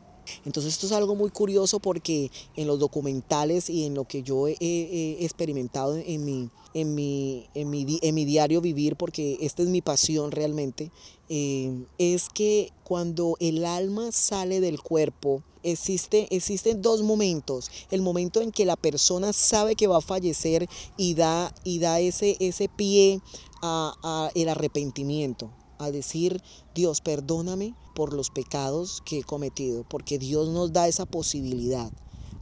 Entonces 0.44 0.74
esto 0.74 0.86
es 0.86 0.92
algo 0.92 1.14
muy 1.14 1.30
curioso 1.30 1.80
porque 1.80 2.30
en 2.54 2.66
los 2.66 2.78
documentales 2.78 3.70
y 3.70 3.84
en 3.84 3.94
lo 3.94 4.04
que 4.04 4.22
yo 4.22 4.46
he, 4.46 4.56
he 4.60 5.24
experimentado 5.24 5.96
en 5.96 6.24
mi, 6.24 6.50
en, 6.74 6.94
mi, 6.94 7.48
en, 7.54 7.70
mi, 7.70 7.98
en 8.02 8.14
mi 8.14 8.24
diario 8.24 8.60
vivir, 8.60 8.96
porque 8.96 9.38
esta 9.40 9.62
es 9.62 9.68
mi 9.68 9.80
pasión 9.80 10.30
realmente, 10.30 10.90
eh, 11.28 11.84
es 11.98 12.28
que 12.28 12.72
cuando 12.84 13.36
el 13.40 13.64
alma 13.64 14.12
sale 14.12 14.60
del 14.60 14.80
cuerpo, 14.80 15.42
existe, 15.62 16.34
existen 16.34 16.82
dos 16.82 17.02
momentos. 17.02 17.70
El 17.90 18.02
momento 18.02 18.40
en 18.40 18.52
que 18.52 18.64
la 18.64 18.76
persona 18.76 19.32
sabe 19.32 19.74
que 19.74 19.86
va 19.86 19.98
a 19.98 20.02
fallecer 20.02 20.68
y 20.96 21.14
da, 21.14 21.54
y 21.64 21.78
da 21.78 22.00
ese, 22.00 22.36
ese 22.40 22.68
pie 22.68 23.20
a, 23.62 23.94
a 24.02 24.30
el 24.34 24.48
arrepentimiento 24.48 25.50
a 25.78 25.90
decir, 25.90 26.42
Dios, 26.74 27.00
perdóname 27.00 27.74
por 27.94 28.12
los 28.12 28.30
pecados 28.30 29.02
que 29.04 29.20
he 29.20 29.24
cometido, 29.24 29.84
porque 29.88 30.18
Dios 30.18 30.48
nos 30.48 30.72
da 30.72 30.88
esa 30.88 31.06
posibilidad, 31.06 31.90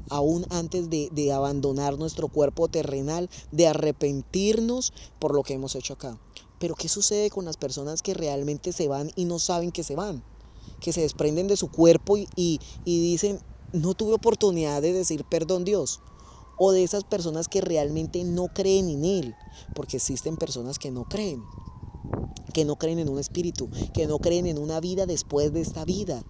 aún 0.08 0.46
antes 0.50 0.90
de, 0.90 1.08
de, 1.12 1.32
abandonar 1.32 1.98
nuestro 1.98 2.28
cuerpo 2.28 2.68
terrenal, 2.68 3.28
de 3.52 3.68
arrepentirnos 3.68 4.92
por 5.18 5.34
lo 5.34 5.42
que 5.42 5.54
hemos 5.54 5.74
hecho 5.74 5.94
acá. 5.94 6.18
Pero 6.58 6.74
¿qué 6.74 6.88
sucede 6.88 7.30
con 7.30 7.44
las 7.44 7.56
personas 7.56 8.02
que 8.02 8.14
realmente 8.14 8.72
se 8.72 8.88
van 8.88 9.10
y 9.14 9.26
no 9.26 9.38
saben 9.38 9.72
que 9.72 9.82
se 9.82 9.94
van? 9.94 10.22
Que 10.80 10.92
se 10.92 11.00
desprenden 11.00 11.48
de 11.48 11.56
su 11.56 11.70
cuerpo 11.70 12.16
y, 12.16 12.28
y, 12.36 12.60
y 12.84 13.00
dicen, 13.00 13.40
no 13.72 13.94
tuve 13.94 14.14
oportunidad 14.14 14.82
de 14.82 14.92
decir 14.92 15.24
perdón 15.24 15.64
Dios. 15.64 16.00
O 16.58 16.72
de 16.72 16.82
esas 16.82 17.04
personas 17.04 17.48
que 17.48 17.60
realmente 17.60 18.24
no 18.24 18.48
creen 18.48 18.88
en 18.88 19.04
Él, 19.04 19.34
porque 19.74 19.98
existen 19.98 20.36
personas 20.36 20.78
que 20.78 20.90
no 20.90 21.04
creen 21.04 21.42
que 22.52 22.64
no 22.64 22.76
creen 22.76 22.98
en 22.98 23.10
un 23.10 23.18
espíritu, 23.18 23.68
que 23.92 24.06
no 24.06 24.18
creen 24.18 24.46
en 24.46 24.56
una 24.56 24.80
vida 24.80 25.04
después 25.04 25.52
de 25.52 25.60
esta 25.60 25.84
vida. 25.84 26.24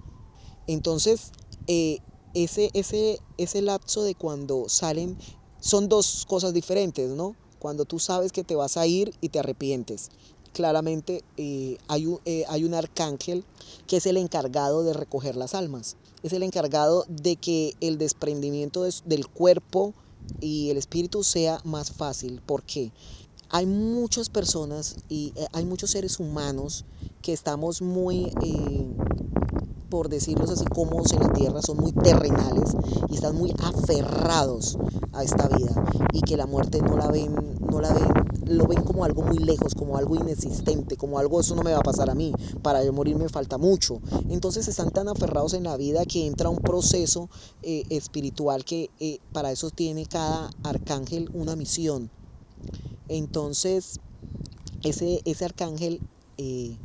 Entonces, 0.67 1.31
eh, 1.69 1.99
ese, 2.35 2.71
ese, 2.75 3.21
ese 3.39 3.63
lapso 3.63 4.03
de 4.03 4.17
cuando 4.17 4.69
salen 4.69 5.17
son 5.61 5.89
dos 5.89 6.27
cosas 6.27 6.53
diferentes, 6.53 7.11
¿no? 7.11 7.37
Cuando 7.59 7.85
tú 7.85 7.99
sabes 7.99 8.33
que 8.33 8.45
te 8.45 8.57
vas 8.57 8.77
a 8.77 8.87
ir 8.87 9.15
y 9.21 9.29
te 9.29 9.39
arrepientes. 9.39 10.11
Claramente 10.57 11.23
eh, 11.37 11.77
hay, 11.87 12.07
un, 12.07 12.19
eh, 12.25 12.45
hay 12.49 12.65
un 12.65 12.73
arcángel 12.73 13.45
que 13.87 13.99
es 13.99 14.07
el 14.07 14.17
encargado 14.17 14.85
de 14.85 14.95
recoger 14.95 15.37
las 15.37 15.55
almas. 15.55 15.97
Es 16.23 16.33
el 16.33 16.43
encargado 16.43 17.05
de 17.11 17.37
que 17.37 17.75
el 17.83 17.99
desprendimiento 17.99 18.83
de, 18.83 18.95
del 19.05 19.29
cuerpo 19.29 19.93
y 20.41 20.71
el 20.71 20.79
espíritu 20.79 21.23
sea 21.25 21.61
más 21.65 21.91
fácil. 21.91 22.41
¿Por 22.41 22.63
qué? 22.63 22.91
hay 23.51 23.67
muchas 23.67 24.31
personas 24.31 24.97
y 25.11 25.35
eh, 25.37 25.47
hay 25.53 25.67
muchos 25.67 25.91
seres 25.91 26.19
humanos 26.21 26.87
que 27.21 27.35
estamos 27.35 27.83
muy, 27.83 28.33
por 29.91 30.09
decirlo 30.09 30.45
así, 30.45 30.65
cómodos 30.65 31.13
en 31.13 31.21
la 31.21 31.33
tierra, 31.35 31.61
son 31.61 31.77
muy 31.77 31.93
terrenales 31.93 32.75
y 33.11 33.15
están 33.15 33.37
muy 33.37 33.53
aferrados 33.63 34.79
a 35.13 35.23
esta 35.23 35.49
vida 35.49 35.85
y 36.13 36.23
que 36.23 36.39
la 36.39 36.47
muerte 36.47 36.81
no 36.81 36.97
la 36.97 37.09
ven, 37.09 37.35
no 37.61 37.81
la 37.81 37.93
ven, 37.93 38.26
lo 38.47 38.67
ven 38.67 38.83
como 38.83 39.05
algo 39.05 39.23
muy 39.23 39.39
lejos, 39.39 39.75
como 39.75 39.97
algo 39.97 40.17
inexistente, 40.17 40.97
como 40.97 41.19
algo 41.19 41.41
eso 41.41 41.55
no 41.55 41.63
me 41.63 41.73
va 41.73 41.79
a 41.79 41.83
pasar 41.83 42.11
a 42.11 42.15
mí, 42.15 42.33
para 42.63 42.85
yo 42.85 42.93
morir 42.93 43.17
me 43.17 43.29
falta 43.29 43.59
mucho. 43.59 44.01
Entonces 44.29 44.69
están 44.69 44.91
tan 44.91 45.09
aferrados 45.09 45.55
en 45.55 45.65
la 45.65 45.77
vida 45.77 46.05
que 46.05 46.27
entra 46.27 46.49
un 46.49 46.59
proceso 46.59 47.29
eh, 47.63 47.85
espiritual 47.91 48.65
que 48.65 48.91
eh, 49.01 49.19
para 49.33 49.53
eso 49.53 49.71
tiene 49.71 50.07
cada 50.07 50.51
arcángel 50.63 51.31
una 51.35 51.57
misión 51.57 52.11
entonces, 53.09 54.01
ese, 54.83 55.21
ese 55.25 55.45
arcángel 55.45 56.01
eh, 56.39 56.77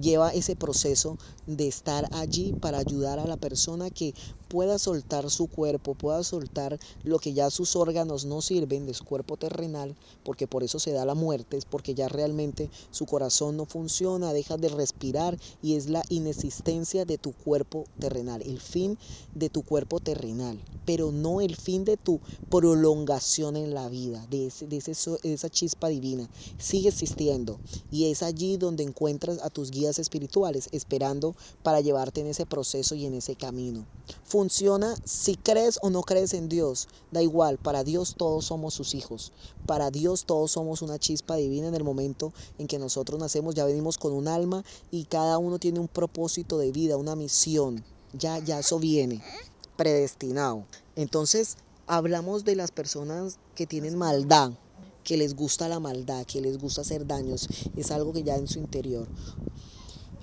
lleva 0.00 0.30
ese 0.30 0.56
proceso 0.56 1.18
de 1.46 1.68
estar 1.68 2.08
allí 2.12 2.52
para 2.52 2.78
ayudar 2.78 3.18
a 3.18 3.26
la 3.26 3.36
persona 3.36 3.90
que 3.90 4.14
pueda 4.54 4.78
soltar 4.78 5.28
su 5.30 5.48
cuerpo, 5.48 5.96
pueda 5.96 6.22
soltar 6.22 6.78
lo 7.02 7.18
que 7.18 7.32
ya 7.32 7.50
sus 7.50 7.74
órganos 7.74 8.24
no 8.24 8.40
sirven 8.40 8.86
de 8.86 8.94
su 8.94 9.04
cuerpo 9.04 9.36
terrenal, 9.36 9.96
porque 10.22 10.46
por 10.46 10.62
eso 10.62 10.78
se 10.78 10.92
da 10.92 11.04
la 11.04 11.16
muerte, 11.16 11.56
es 11.56 11.64
porque 11.64 11.92
ya 11.92 12.06
realmente 12.06 12.70
su 12.92 13.04
corazón 13.04 13.56
no 13.56 13.64
funciona, 13.64 14.32
deja 14.32 14.56
de 14.56 14.68
respirar 14.68 15.36
y 15.60 15.74
es 15.74 15.88
la 15.88 16.04
inexistencia 16.08 17.04
de 17.04 17.18
tu 17.18 17.32
cuerpo 17.32 17.86
terrenal, 17.98 18.42
el 18.42 18.60
fin 18.60 18.96
de 19.34 19.48
tu 19.50 19.62
cuerpo 19.62 19.98
terrenal, 19.98 20.60
pero 20.84 21.10
no 21.10 21.40
el 21.40 21.56
fin 21.56 21.84
de 21.84 21.96
tu 21.96 22.20
prolongación 22.48 23.56
en 23.56 23.74
la 23.74 23.88
vida, 23.88 24.24
de, 24.30 24.46
ese, 24.46 24.68
de, 24.68 24.76
esa 25.24 25.50
chispa 25.50 25.88
divina. 25.88 26.30
Sigue 26.58 26.90
existiendo 26.90 27.58
y 27.90 28.12
es 28.12 28.22
allí 28.22 28.56
donde 28.56 28.84
encuentras 28.84 29.40
a 29.42 29.50
tus 29.50 29.72
guías 29.72 29.98
espirituales 29.98 30.68
esperando 30.70 31.34
para 31.64 31.80
llevarte 31.80 32.20
en 32.20 32.28
ese 32.28 32.46
proceso 32.46 32.94
y 32.94 33.06
en 33.06 33.14
ese 33.14 33.34
camino. 33.34 33.84
Funciona 34.44 34.94
si 35.06 35.36
crees 35.36 35.78
o 35.80 35.88
no 35.88 36.02
crees 36.02 36.34
en 36.34 36.50
Dios. 36.50 36.86
Da 37.10 37.22
igual, 37.22 37.56
para 37.56 37.82
Dios 37.82 38.14
todos 38.14 38.44
somos 38.44 38.74
sus 38.74 38.94
hijos. 38.94 39.32
Para 39.64 39.90
Dios 39.90 40.26
todos 40.26 40.50
somos 40.50 40.82
una 40.82 40.98
chispa 40.98 41.36
divina 41.36 41.68
en 41.68 41.74
el 41.74 41.82
momento 41.82 42.34
en 42.58 42.66
que 42.66 42.78
nosotros 42.78 43.18
nacemos. 43.18 43.54
Ya 43.54 43.64
venimos 43.64 43.96
con 43.96 44.12
un 44.12 44.28
alma 44.28 44.62
y 44.90 45.04
cada 45.04 45.38
uno 45.38 45.58
tiene 45.58 45.80
un 45.80 45.88
propósito 45.88 46.58
de 46.58 46.72
vida, 46.72 46.98
una 46.98 47.16
misión. 47.16 47.82
Ya, 48.12 48.38
ya 48.38 48.58
eso 48.58 48.78
viene 48.78 49.22
predestinado. 49.78 50.66
Entonces, 50.94 51.56
hablamos 51.86 52.44
de 52.44 52.56
las 52.56 52.70
personas 52.70 53.38
que 53.54 53.66
tienen 53.66 53.96
maldad, 53.96 54.52
que 55.04 55.16
les 55.16 55.34
gusta 55.34 55.68
la 55.68 55.80
maldad, 55.80 56.26
que 56.26 56.42
les 56.42 56.58
gusta 56.58 56.82
hacer 56.82 57.06
daños. 57.06 57.48
Es 57.78 57.90
algo 57.90 58.12
que 58.12 58.24
ya 58.24 58.36
en 58.36 58.46
su 58.46 58.58
interior 58.58 59.08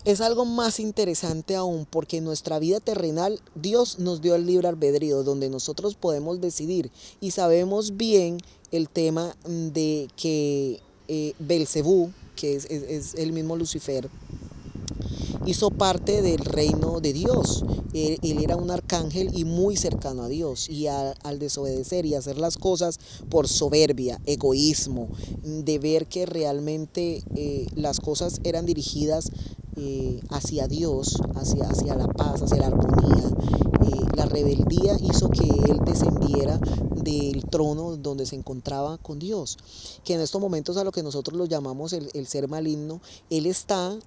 es 0.04 0.22
algo 0.22 0.46
más 0.46 0.80
interesante 0.80 1.56
aún 1.56 1.86
porque 1.90 2.18
en 2.18 2.24
nuestra 2.24 2.60
vida 2.60 2.80
terrenal 2.80 3.40
Dios 3.56 4.00
nos 4.00 4.22
dio 4.22 4.36
el 4.36 4.46
libre 4.46 4.68
albedrío 4.68 5.24
donde 5.24 5.50
nosotros 5.50 5.96
podemos 5.96 6.42
decidir. 6.42 6.92
Y 7.20 7.32
sabemos 7.32 7.98
bien 7.98 8.38
el 8.72 8.90
tema 8.90 9.36
de 9.46 10.08
que 10.16 10.82
eh, 11.08 11.34
Belcebú, 11.40 12.12
que 12.36 12.56
es, 12.56 12.66
es, 12.66 13.16
el 13.16 13.34
mismo 13.34 13.56
Lucifer, 13.56 14.10
hizo 15.46 15.72
parte 15.72 16.22
del 16.22 16.40
reino 16.40 17.00
de 17.00 17.14
Dios. 17.14 17.64
Él, 17.94 18.20
era 18.42 18.56
un 18.56 18.72
arcángel 18.72 19.38
y 19.38 19.44
muy 19.44 19.76
cercano 19.76 20.24
a 20.24 20.30
Dios 20.30 20.70
y 20.70 20.88
al 20.88 21.40
desobedecer 21.40 22.06
y 22.06 22.16
hacer 22.16 22.38
las 22.38 22.58
cosas 22.58 23.00
por 23.30 23.48
soberbia, 23.48 24.20
egoísmo, 24.26 25.10
de 25.44 25.80
ver 25.80 26.08
que 26.08 26.26
realmente 26.26 27.24
eh, 27.36 27.68
las 27.76 28.00
cosas 28.00 28.40
eran 28.44 28.66
dirigidas 28.66 29.32
eh, 29.76 30.20
hacia 30.30 30.68
Dios, 30.68 31.18
hacia, 31.36 31.64
hacia 31.66 31.96
la 31.96 32.08
paz, 32.08 32.42
hacia 32.42 32.58
la 32.58 32.68
armonía. 32.68 33.24
Eh, 33.84 34.16
la 34.16 34.26
rebeldía 34.26 34.98
hizo 35.02 35.30
que 35.30 35.44
él 35.44 35.80
descendiera 35.86 36.60
del 36.96 37.46
trono 37.46 37.98
donde 37.98 38.26
se 38.26 38.36
encontraba 38.36 38.98
con 38.98 39.20
Dios. 39.20 39.58
Que 40.04 40.14
en 40.14 40.22
estos 40.22 40.40
momentos 40.40 40.78
a 40.78 40.84
lo 40.84 40.92
que 40.92 41.04
nosotros 41.04 41.38
lo 41.38 41.46
llamamos 41.46 41.94
el, 41.94 42.10
el 42.14 42.28
ser 42.28 42.48
maligno, 42.48 43.02
Él 43.30 43.46
está 43.46 43.98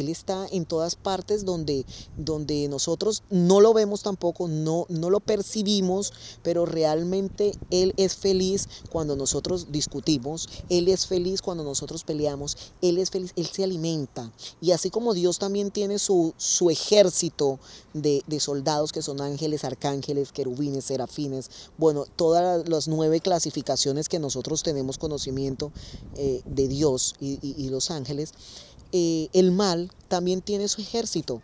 él 0.00 0.08
está 0.08 0.46
en 0.50 0.64
todas 0.64 0.96
partes 0.96 1.44
donde, 1.44 1.84
donde 2.16 2.68
nosotros 2.68 3.22
no 3.30 3.60
lo 3.60 3.74
vemos 3.74 4.02
tampoco, 4.02 4.48
no, 4.48 4.86
no 4.88 5.10
lo 5.10 5.20
percibimos, 5.20 6.12
pero 6.42 6.66
realmente 6.66 7.52
Él 7.70 7.94
es 7.96 8.16
feliz 8.16 8.68
cuando 8.90 9.16
nosotros 9.16 9.70
discutimos, 9.70 10.48
Él 10.68 10.88
es 10.88 11.06
feliz 11.06 11.42
cuando 11.42 11.64
nosotros 11.64 12.04
peleamos, 12.04 12.56
Él 12.82 12.98
es 12.98 13.10
feliz, 13.10 13.32
Él 13.36 13.46
se 13.46 13.64
alimenta. 13.64 14.32
Y 14.60 14.72
así 14.72 14.90
como 14.90 15.14
Dios 15.14 15.38
también 15.38 15.70
tiene 15.70 15.98
su, 15.98 16.34
su 16.36 16.70
ejército 16.70 17.58
de, 17.94 18.22
soldados 18.38 18.92
que 18.92 19.02
son 19.02 19.20
ángeles, 19.20 19.64
arcángeles, 19.64 20.30
querubines, 20.30 20.84
serafines, 20.84 21.50
bueno, 21.76 22.04
todas 22.16 22.68
las 22.68 22.86
nueve 22.86 23.20
clasificaciones 23.20 24.08
que 24.08 24.20
nosotros 24.20 24.62
tenemos 24.62 24.96
conocimiento 24.96 25.72
eh, 26.14 26.42
de 26.46 26.68
Dios 26.68 27.16
y 27.20 27.68
los 27.68 27.90
ángeles, 27.90 28.32
eh, 28.92 29.28
el 29.32 29.52
mal 29.52 29.90
también 30.08 30.40
tiene 30.42 30.68
su 30.68 30.80
ejército, 30.80 31.42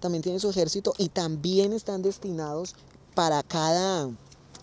también 0.00 0.22
tiene 0.22 0.40
su 0.40 0.50
ejército 0.50 0.94
y 0.98 1.08
también 1.08 1.72
están 1.72 2.02
destinados 2.02 2.74
para 3.14 3.42
cada, 3.42 4.10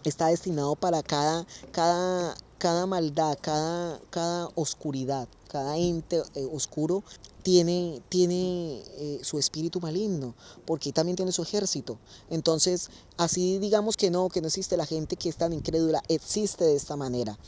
está 0.03 0.27
destinado 0.27 0.75
para 0.75 1.03
cada, 1.03 1.45
cada, 1.71 2.35
cada 2.57 2.85
maldad, 2.85 3.37
cada, 3.39 3.99
cada 4.09 4.49
oscuridad, 4.55 5.27
cada 5.47 5.77
ente 5.77 6.21
eh, 6.35 6.47
oscuro 6.51 7.03
tiene, 7.47 8.01
tiene 8.09 8.83
eh, 8.97 9.19
su 9.21 9.39
espíritu 9.39 9.79
maligno, 9.79 10.35
porque 10.65 10.91
también 10.91 11.15
tiene 11.15 11.31
su 11.31 11.43
ejército. 11.43 11.97
Entonces, 12.29 12.89
así 13.15 13.57
digamos 13.57 13.95
que 13.95 14.11
no, 14.11 14.27
que 14.27 14.41
no 14.41 14.47
existe 14.47 14.75
la 14.75 14.85
gente 14.85 15.15
que 15.15 15.29
es 15.29 15.37
tan 15.37 15.53
incrédula, 15.53 16.03
existe 16.09 16.65
de 16.65 16.75
esta 16.75 16.97
manera. 16.97 17.39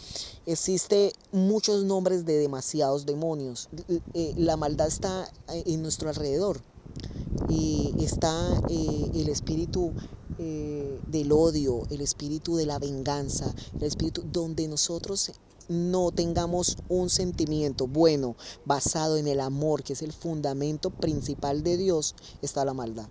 Existe 0.45 1.11
muchos 1.33 1.83
nombres 1.83 2.25
de 2.25 2.37
demasiados 2.37 3.05
demonios. 3.05 3.67
Eh, 4.13 4.33
la 4.37 4.55
maldad 4.55 4.87
está 4.87 5.29
en 5.49 5.81
nuestro 5.81 6.07
alrededor. 6.07 6.61
Y 7.49 7.93
está 7.99 8.31
el 8.69 9.27
espíritu 9.27 9.91
del 10.37 11.31
odio, 11.33 11.83
el 11.89 11.99
espíritu 11.99 12.55
de 12.55 12.65
la 12.65 12.79
venganza, 12.79 13.53
el 13.75 13.83
espíritu 13.83 14.23
donde 14.31 14.67
nosotros 14.69 15.33
no 15.69 16.11
tengamos 16.11 16.77
un 16.89 17.09
sentimiento 17.09 17.87
bueno 17.87 18.35
basado 18.65 19.15
en 19.17 19.27
el 19.27 19.39
amor, 19.39 19.83
que 19.83 19.93
es 19.93 20.01
el 20.01 20.11
fundamento 20.11 20.89
principal 20.89 21.63
de 21.63 21.77
Dios, 21.77 22.15
está 22.41 22.65
la 22.65 22.73
maldad 22.73 23.07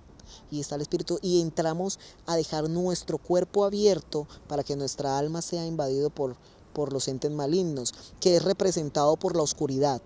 y 0.50 0.60
está 0.60 0.74
el 0.74 0.82
espíritu 0.82 1.18
y 1.22 1.40
entramos 1.40 1.98
a 2.26 2.36
dejar 2.36 2.68
nuestro 2.68 3.18
cuerpo 3.18 3.64
abierto 3.64 4.26
para 4.46 4.64
que 4.64 4.76
nuestra 4.76 5.18
alma 5.18 5.40
sea 5.40 5.66
invadido 5.66 6.10
por, 6.10 6.36
por 6.72 6.92
los 6.92 7.08
entes 7.08 7.30
malignos, 7.30 7.94
que 8.20 8.36
es 8.36 8.44
representado 8.44 9.16
por 9.16 9.36
la 9.36 9.42
oscuridad. 9.42 10.02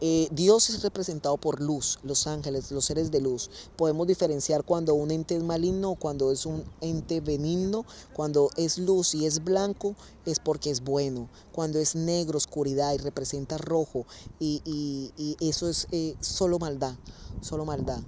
Eh, 0.00 0.28
Dios 0.30 0.70
es 0.70 0.82
representado 0.82 1.36
por 1.36 1.60
luz, 1.60 1.98
los 2.02 2.26
ángeles, 2.26 2.70
los 2.72 2.84
seres 2.84 3.10
de 3.10 3.20
luz. 3.20 3.50
Podemos 3.76 4.06
diferenciar 4.06 4.64
cuando 4.64 4.94
un 4.94 5.10
ente 5.10 5.36
es 5.36 5.42
maligno 5.42 5.94
cuando 5.94 6.32
es 6.32 6.46
un 6.46 6.64
ente 6.80 7.20
benigno. 7.20 7.84
Cuando 8.12 8.50
es 8.56 8.78
luz 8.78 9.14
y 9.14 9.26
es 9.26 9.44
blanco 9.44 9.94
es 10.26 10.38
porque 10.38 10.70
es 10.70 10.82
bueno. 10.82 11.28
Cuando 11.52 11.78
es 11.78 11.94
negro, 11.94 12.38
oscuridad 12.38 12.94
y 12.94 12.98
representa 12.98 13.58
rojo 13.58 14.06
y, 14.38 15.12
eso 15.40 15.68
es 15.68 15.86
eh, 15.90 16.16
solo 16.20 16.58
maldad, 16.58 16.94
solo 17.40 17.64
maldad. 17.64 18.00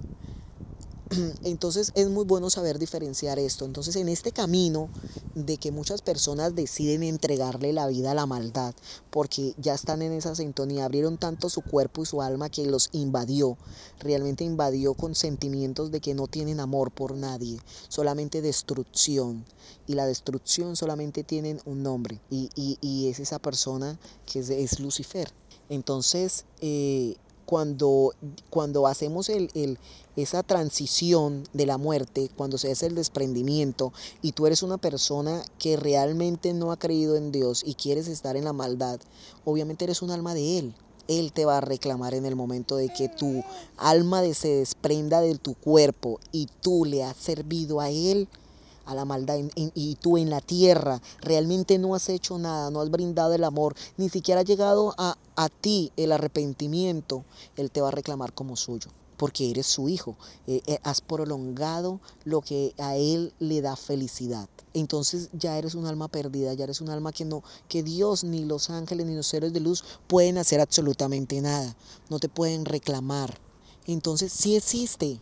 Entonces 1.44 1.92
es 1.94 2.08
muy 2.08 2.24
bueno 2.24 2.50
saber 2.50 2.78
diferenciar 2.78 3.38
esto. 3.38 3.64
Entonces 3.64 3.96
en 3.96 4.08
este 4.08 4.32
camino 4.32 4.88
de 5.34 5.56
que 5.56 5.72
muchas 5.72 6.02
personas 6.02 6.54
deciden 6.54 7.02
entregarle 7.02 7.72
la 7.72 7.86
vida 7.86 8.12
a 8.12 8.14
la 8.14 8.26
maldad 8.26 8.74
porque 9.10 9.54
ya 9.58 9.74
están 9.74 10.02
en 10.02 10.12
esa 10.12 10.34
sintonía, 10.34 10.84
abrieron 10.84 11.18
tanto 11.18 11.48
su 11.48 11.62
cuerpo 11.62 12.02
y 12.02 12.06
su 12.06 12.22
alma 12.22 12.50
que 12.50 12.66
los 12.66 12.88
invadió, 12.92 13.56
realmente 13.98 14.44
invadió 14.44 14.94
con 14.94 15.14
sentimientos 15.14 15.90
de 15.90 16.00
que 16.00 16.14
no 16.14 16.26
tienen 16.26 16.60
amor 16.60 16.90
por 16.90 17.14
nadie, 17.14 17.60
solamente 17.88 18.42
destrucción. 18.42 19.44
Y 19.86 19.94
la 19.94 20.06
destrucción 20.06 20.76
solamente 20.76 21.24
tiene 21.24 21.58
un 21.64 21.82
nombre 21.82 22.20
y, 22.30 23.08
es 23.08 23.20
esa 23.20 23.38
persona 23.38 23.98
que 24.26 24.38
es, 24.38 24.80
Lucifer. 24.80 25.32
Entonces, 25.68 26.44
eh, 26.60 27.16
cuando, 27.52 28.14
cuando 28.50 28.86
hacemos 28.86 29.28
el, 29.28 29.78
esa 30.16 30.42
transición 30.42 31.44
de 31.52 31.66
la 31.66 31.78
muerte, 31.78 32.30
cuando 32.36 32.58
se 32.58 32.70
hace 32.70 32.86
el 32.86 32.94
desprendimiento 32.94 33.92
y 34.20 34.32
tú 34.32 34.46
eres 34.46 34.62
una 34.62 34.78
persona 34.78 35.42
que 35.58 35.76
realmente 35.76 36.52
no 36.52 36.70
ha 36.70 36.78
creído 36.78 37.16
en 37.16 37.32
Dios 37.32 37.62
y 37.64 37.74
quieres 37.74 38.08
estar 38.08 38.36
en 38.36 38.44
la 38.44 38.52
maldad, 38.52 39.00
obviamente 39.44 39.84
eres 39.84 40.02
un 40.02 40.10
alma 40.10 40.34
de 40.34 40.58
Él. 40.58 40.74
Él 41.08 41.32
te 41.32 41.44
va 41.44 41.58
a 41.58 41.62
reclamar 41.62 42.14
en 42.14 42.26
el 42.26 42.36
momento 42.36 42.76
de 42.76 42.88
que 42.88 43.08
tu 43.08 43.42
alma 43.76 44.22
se 44.34 44.48
desprenda 44.48 45.20
de 45.20 45.36
tu 45.36 45.54
cuerpo 45.54 46.20
y 46.30 46.48
tú 46.60 46.84
le 46.84 47.02
has 47.02 47.16
servido 47.16 47.80
a 47.80 47.90
Él 47.90 48.28
a 48.84 48.94
la 48.94 49.04
maldad 49.04 49.38
y 49.54 49.94
tú 49.96 50.18
en 50.18 50.28
la 50.28 50.40
tierra 50.40 51.00
realmente 51.20 51.78
no 51.78 51.94
has 51.94 52.08
hecho 52.08 52.38
nada, 52.38 52.70
no 52.70 52.80
has 52.80 52.90
brindado 52.90 53.32
el 53.32 53.44
amor, 53.44 53.74
ni 53.96 54.08
siquiera 54.08 54.40
ha 54.40 54.44
llegado 54.44 54.94
a, 54.98 55.16
a 55.36 55.48
ti 55.48 55.92
el 55.96 56.12
arrepentimiento, 56.12 57.24
Él 57.56 57.70
te 57.70 57.80
va 57.80 57.88
a 57.88 57.92
reclamar 57.92 58.32
como 58.32 58.56
suyo 58.56 58.90
porque 59.22 59.48
eres 59.48 59.68
su 59.68 59.88
hijo. 59.88 60.16
Eh, 60.48 60.62
eh, 60.66 60.80
has 60.82 61.00
prolongado 61.00 62.00
lo 62.24 62.40
que 62.40 62.74
a 62.76 62.96
él 62.96 63.32
le 63.38 63.60
da 63.60 63.76
felicidad. 63.76 64.48
Entonces 64.74 65.28
ya 65.32 65.56
eres 65.56 65.76
un 65.76 65.86
alma 65.86 66.08
perdida, 66.08 66.54
ya 66.54 66.64
eres 66.64 66.80
un 66.80 66.88
alma 66.88 67.12
que 67.12 67.24
no, 67.24 67.44
que 67.68 67.84
Dios 67.84 68.24
ni 68.24 68.44
los 68.44 68.68
ángeles 68.68 69.06
ni 69.06 69.14
los 69.14 69.28
seres 69.28 69.52
de 69.52 69.60
luz 69.60 69.84
pueden 70.08 70.38
hacer 70.38 70.60
absolutamente 70.60 71.40
nada. 71.40 71.76
No 72.10 72.18
te 72.18 72.28
pueden 72.28 72.64
reclamar. 72.64 73.38
Entonces 73.86 74.32
sí 74.32 74.56
existe, 74.56 75.20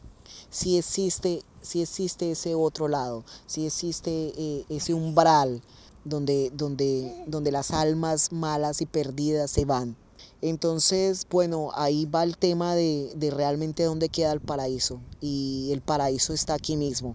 sí 0.48 0.78
existe 0.78 1.42
si 1.60 1.82
existe 1.82 2.30
ese 2.30 2.54
otro 2.54 2.88
lado, 2.88 3.22
si 3.44 3.66
existe 3.66 4.32
eh, 4.34 4.64
ese 4.70 4.94
umbral 4.94 5.60
donde, 6.06 6.50
donde, 6.54 7.22
donde 7.26 7.52
las 7.52 7.70
almas 7.70 8.32
malas 8.32 8.80
y 8.80 8.86
perdidas 8.86 9.50
se 9.50 9.66
van. 9.66 9.94
Entonces, 10.42 11.26
bueno, 11.30 11.70
ahí 11.74 12.06
va 12.06 12.22
el 12.22 12.36
tema 12.36 12.74
de, 12.74 13.12
de, 13.14 13.30
realmente 13.30 13.84
dónde 13.84 14.08
queda 14.08 14.32
el 14.32 14.40
paraíso. 14.40 15.00
Y 15.20 15.70
el 15.72 15.82
paraíso 15.82 16.32
está 16.32 16.54
aquí 16.54 16.76
mismo, 16.76 17.14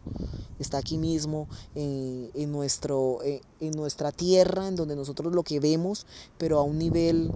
está 0.59 0.77
aquí 0.77 0.97
mismo 0.97 1.47
eh, 1.73 2.29
en, 2.35 2.51
nuestro, 2.51 3.19
eh, 3.23 3.41
en 3.59 3.71
nuestra 3.71 4.11
tierra, 4.11 4.67
en 4.67 4.75
donde 4.75 4.95
nosotros 4.95 5.33
lo 5.33 5.43
que 5.43 5.59
vemos, 5.59 6.05
pero 6.37 6.59
a 6.59 6.63
un 6.63 6.77
nivel, 6.77 7.31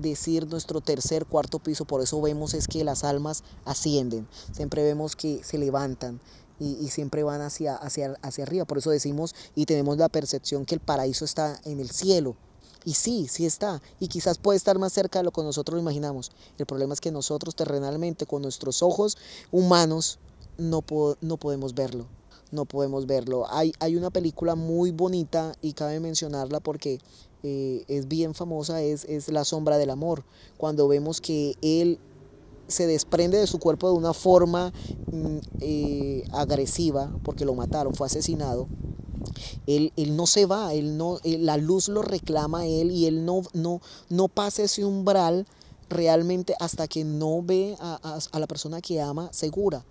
decir, 0.00 0.48
nuestro 0.48 0.80
tercer, 0.80 1.24
cuarto 1.24 1.60
piso, 1.60 1.84
por 1.84 2.02
eso 2.02 2.20
vemos 2.20 2.52
es 2.52 2.66
que 2.66 2.82
las 2.82 3.04
almas 3.04 3.44
ascienden, 3.64 4.26
siempre 4.52 4.82
vemos 4.82 5.14
que 5.14 5.44
se 5.44 5.56
levantan, 5.56 6.20
y, 6.62 6.88
siempre 6.88 7.22
van 7.22 7.40
hacia, 7.40 7.74
hacia, 7.76 8.14
hacia 8.22 8.44
arriba. 8.44 8.64
Por 8.64 8.78
eso 8.78 8.90
decimos 8.90 9.34
y 9.54 9.66
tenemos 9.66 9.98
la 9.98 10.08
percepción 10.08 10.64
que 10.64 10.74
el 10.74 10.80
paraíso 10.80 11.24
está 11.24 11.60
en 11.64 11.80
el 11.80 11.90
cielo. 11.90 12.36
Y 12.84 12.94
sí, 12.94 13.28
sí 13.28 13.46
está. 13.46 13.80
Y 14.00 14.08
quizás 14.08 14.38
puede 14.38 14.56
estar 14.56 14.78
más 14.78 14.92
cerca 14.92 15.20
de 15.20 15.24
lo 15.24 15.30
que 15.30 15.42
nosotros 15.42 15.80
imaginamos. 15.80 16.32
El 16.58 16.66
problema 16.66 16.94
es 16.94 17.00
que 17.00 17.12
nosotros 17.12 17.54
terrenalmente, 17.54 18.26
con 18.26 18.42
nuestros 18.42 18.82
ojos 18.82 19.16
humanos, 19.50 20.18
no, 20.58 20.84
no 21.20 21.36
podemos 21.36 21.74
verlo. 21.74 22.06
No 22.50 22.66
podemos 22.66 23.06
verlo. 23.06 23.46
Hay, 23.50 23.72
hay 23.78 23.96
una 23.96 24.10
película 24.10 24.54
muy 24.54 24.90
bonita 24.90 25.54
y 25.62 25.72
cabe 25.72 26.00
mencionarla 26.00 26.60
porque 26.60 27.00
eh, 27.42 27.84
es 27.88 28.08
bien 28.08 28.34
famosa, 28.34 28.82
es, 28.82 29.04
es 29.04 29.28
La 29.28 29.44
sombra 29.44 29.78
del 29.78 29.90
amor. 29.90 30.24
Cuando 30.58 30.86
vemos 30.86 31.20
que 31.20 31.56
él 31.62 31.98
se 32.72 32.86
desprende 32.86 33.38
de 33.38 33.46
su 33.46 33.58
cuerpo 33.58 33.88
de 33.88 33.94
una 33.94 34.12
forma 34.12 34.72
mm, 35.12 35.36
eh, 35.60 36.24
agresiva, 36.32 37.12
porque 37.22 37.44
lo 37.44 37.54
mataron, 37.54 37.94
fue 37.94 38.06
asesinado. 38.06 38.66
Él, 39.66 39.92
no 40.16 40.26
se 40.26 40.46
va, 40.46 40.74
él 40.74 40.96
no, 40.96 41.18
eh, 41.22 41.38
la 41.38 41.56
luz 41.56 41.88
lo 41.88 42.02
reclama 42.02 42.60
a 42.60 42.66
él 42.66 42.90
y 42.90 43.06
él 43.06 43.24
no, 43.24 43.42
no, 43.52 43.80
no 44.08 44.28
pasa 44.28 44.64
ese 44.64 44.84
umbral 44.84 45.46
realmente 45.88 46.54
hasta 46.58 46.88
que 46.88 47.04
no 47.04 47.42
ve 47.42 47.76
a, 47.78 48.18
a 48.32 48.38
la 48.40 48.46
persona 48.46 48.80
que 48.80 49.00
ama 49.00 49.28
segura. 49.32 49.84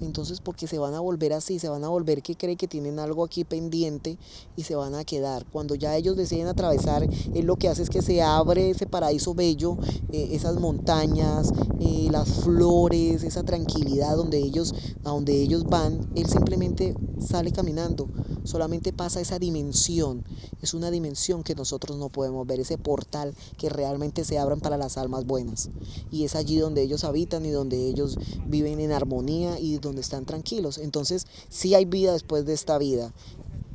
Entonces, 0.00 0.40
porque 0.40 0.66
se 0.66 0.78
van 0.78 0.94
a 0.94 1.00
volver 1.00 1.32
así, 1.32 1.58
se 1.58 1.68
van 1.68 1.84
a 1.84 1.88
volver 1.88 2.22
que 2.22 2.34
creen 2.34 2.56
que 2.56 2.68
tienen 2.68 2.98
algo 2.98 3.24
aquí 3.24 3.44
pendiente 3.44 4.18
y 4.56 4.62
se 4.62 4.74
van 4.74 4.94
a 4.94 5.04
quedar. 5.04 5.44
Cuando 5.46 5.74
ya 5.74 5.96
ellos 5.96 6.16
deciden 6.16 6.46
atravesar, 6.46 7.06
él 7.34 7.46
lo 7.46 7.56
que 7.56 7.68
hace 7.68 7.82
es 7.82 7.90
que 7.90 8.02
se 8.02 8.22
abre 8.22 8.70
ese 8.70 8.86
paraíso 8.86 9.34
bello, 9.34 9.76
eh, 10.12 10.30
esas 10.32 10.58
montañas, 10.58 11.52
eh, 11.80 12.08
las 12.10 12.28
flores, 12.28 13.22
esa 13.22 13.42
tranquilidad 13.42 14.16
donde 14.16 14.38
ellos, 14.38 14.74
a 15.04 15.10
donde 15.10 15.40
ellos 15.40 15.64
van, 15.64 16.10
él 16.14 16.26
simplemente 16.26 16.94
sale 17.18 17.52
caminando, 17.52 18.08
solamente 18.44 18.92
pasa 18.92 19.20
esa 19.20 19.38
dimensión. 19.38 20.24
Es 20.62 20.74
una 20.74 20.90
dimensión 20.90 21.42
que 21.42 21.54
nosotros 21.54 21.98
no 21.98 22.08
podemos 22.08 22.46
ver, 22.46 22.60
ese 22.60 22.78
portal 22.78 23.34
que 23.58 23.68
realmente 23.68 24.24
se 24.24 24.38
abran 24.38 24.60
para 24.60 24.76
las 24.76 24.96
almas 24.96 25.26
buenas. 25.26 25.70
Y 26.10 26.24
es 26.24 26.34
allí 26.34 26.58
donde 26.58 26.82
ellos 26.82 27.04
habitan 27.04 27.44
y 27.44 27.50
donde 27.50 27.86
ellos 27.86 28.18
viven 28.46 28.80
en 28.80 28.92
armonía 28.92 29.58
y 29.58 29.78
donde 29.78 29.89
están 29.98 30.24
tranquilos. 30.24 30.78
Entonces, 30.78 31.26
sí 31.48 31.74
hay 31.74 31.84
vida 31.84 32.12
después 32.12 32.44
de 32.46 32.54
esta 32.54 32.78
vida. 32.78 33.12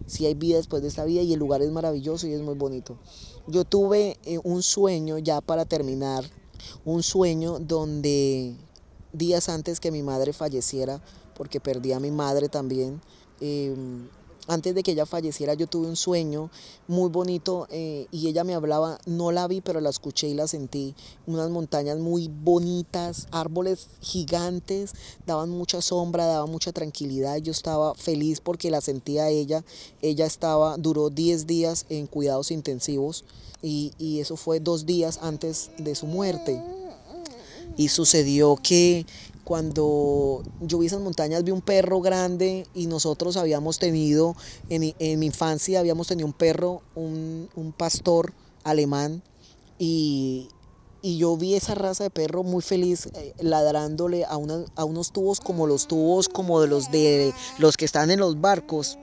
si 0.08 0.28
hay 0.28 0.36
vida 0.36 0.58
después 0.58 0.84
de 0.84 0.88
esta 0.88 1.04
vida 1.04 1.24
y 1.24 1.34
el 1.34 1.40
lugar 1.40 1.64
es 1.64 1.72
maravilloso 1.72 2.28
y 2.28 2.34
es 2.34 2.42
muy 2.42 2.54
bonito. 2.54 3.00
Yo 3.48 3.64
tuve 3.64 4.20
eh, 4.24 4.40
un 4.44 4.62
sueño, 4.62 5.18
ya 5.18 5.42
para 5.42 5.66
terminar, 5.66 6.24
un 6.84 7.02
sueño 7.02 7.58
donde 7.60 8.56
días 9.14 9.50
antes 9.50 9.80
que 9.80 9.92
mi 9.92 10.04
madre 10.04 10.34
falleciera, 10.34 11.02
porque 11.36 11.60
perdí 11.60 11.92
a 11.92 12.00
mi 12.00 12.12
madre 12.12 12.50
también, 12.50 13.02
em, 13.40 14.08
antes 14.48 14.76
de 14.76 14.84
que 14.84 14.92
ella 14.92 15.06
falleciera 15.06 15.54
yo 15.54 15.68
tuve 15.68 15.88
un 15.88 15.96
sueño 15.96 16.50
muy 16.88 17.10
bonito 17.10 17.68
eh, 17.70 18.08
y 18.12 18.28
ella 18.28 18.44
me 18.44 18.54
hablaba, 18.54 19.00
no 19.06 19.32
la 19.32 19.48
vi 19.48 19.62
pero 19.62 19.82
la 19.82 19.90
escuché 19.90 20.28
y 20.28 20.34
la 20.34 20.48
sentí, 20.48 20.96
unas 21.26 21.50
montañas 21.50 21.98
muy 22.00 22.28
bonitas, 22.28 23.28
árboles 23.32 23.88
gigantes, 24.02 24.94
daban 25.26 25.50
mucha 25.50 25.82
sombra, 25.82 26.26
daban 26.26 26.50
mucha 26.50 26.72
tranquilidad, 26.72 27.38
yo 27.38 27.52
estaba 27.52 27.96
feliz 27.96 28.42
porque 28.42 28.72
la 28.72 28.82
sentía 28.82 29.30
ella, 29.30 29.64
ella 30.02 30.26
estaba, 30.26 30.78
duró 30.78 31.10
10 31.10 31.48
días 31.48 31.86
en 31.90 32.08
cuidados 32.08 32.52
intensivos 32.52 33.26
y, 33.62 33.94
y 33.98 34.20
eso 34.20 34.38
fue 34.38 34.60
dos 34.60 34.86
días 34.86 35.20
antes 35.22 35.72
de 35.78 35.96
su 35.96 36.06
muerte. 36.06 36.62
Y 37.78 37.90
sucedió 37.90 38.56
que 38.56 39.06
cuando 39.46 40.44
yo 40.60 40.80
vi 40.80 40.88
esas 40.88 41.02
montañas 41.02 41.44
vi 41.44 41.52
un 41.52 41.62
perro 41.62 42.02
grande 42.02 42.66
y 42.74 42.88
nosotros 42.88 43.38
habíamos 43.38 43.78
tenido, 43.78 44.36
en, 44.70 45.20
mi 45.20 45.26
infancia 45.28 45.80
habíamos 45.80 46.08
tenido 46.08 46.26
un 46.26 46.34
perro, 46.34 46.82
un, 46.96 47.74
pastor 47.78 48.34
alemán 48.64 49.22
y, 49.80 50.50
yo 51.04 51.38
vi 51.38 51.54
esa 51.54 51.76
raza 51.76 52.04
de 52.04 52.10
perro 52.10 52.42
muy 52.42 52.64
feliz 52.64 53.06
eh, 53.14 53.36
ladrándole 53.40 54.26
a, 54.26 54.40
a 54.76 54.86
unos 54.86 55.12
tubos 55.12 55.40
como 55.40 55.68
los 55.68 55.88
tubos 55.88 56.28
como 56.28 56.60
de 56.62 56.68
los 56.68 56.90
de 56.90 57.32
los 57.60 57.78
que 57.78 57.86
están 57.86 58.10
en 58.10 58.20
los 58.20 58.42
barcos. 58.42 58.98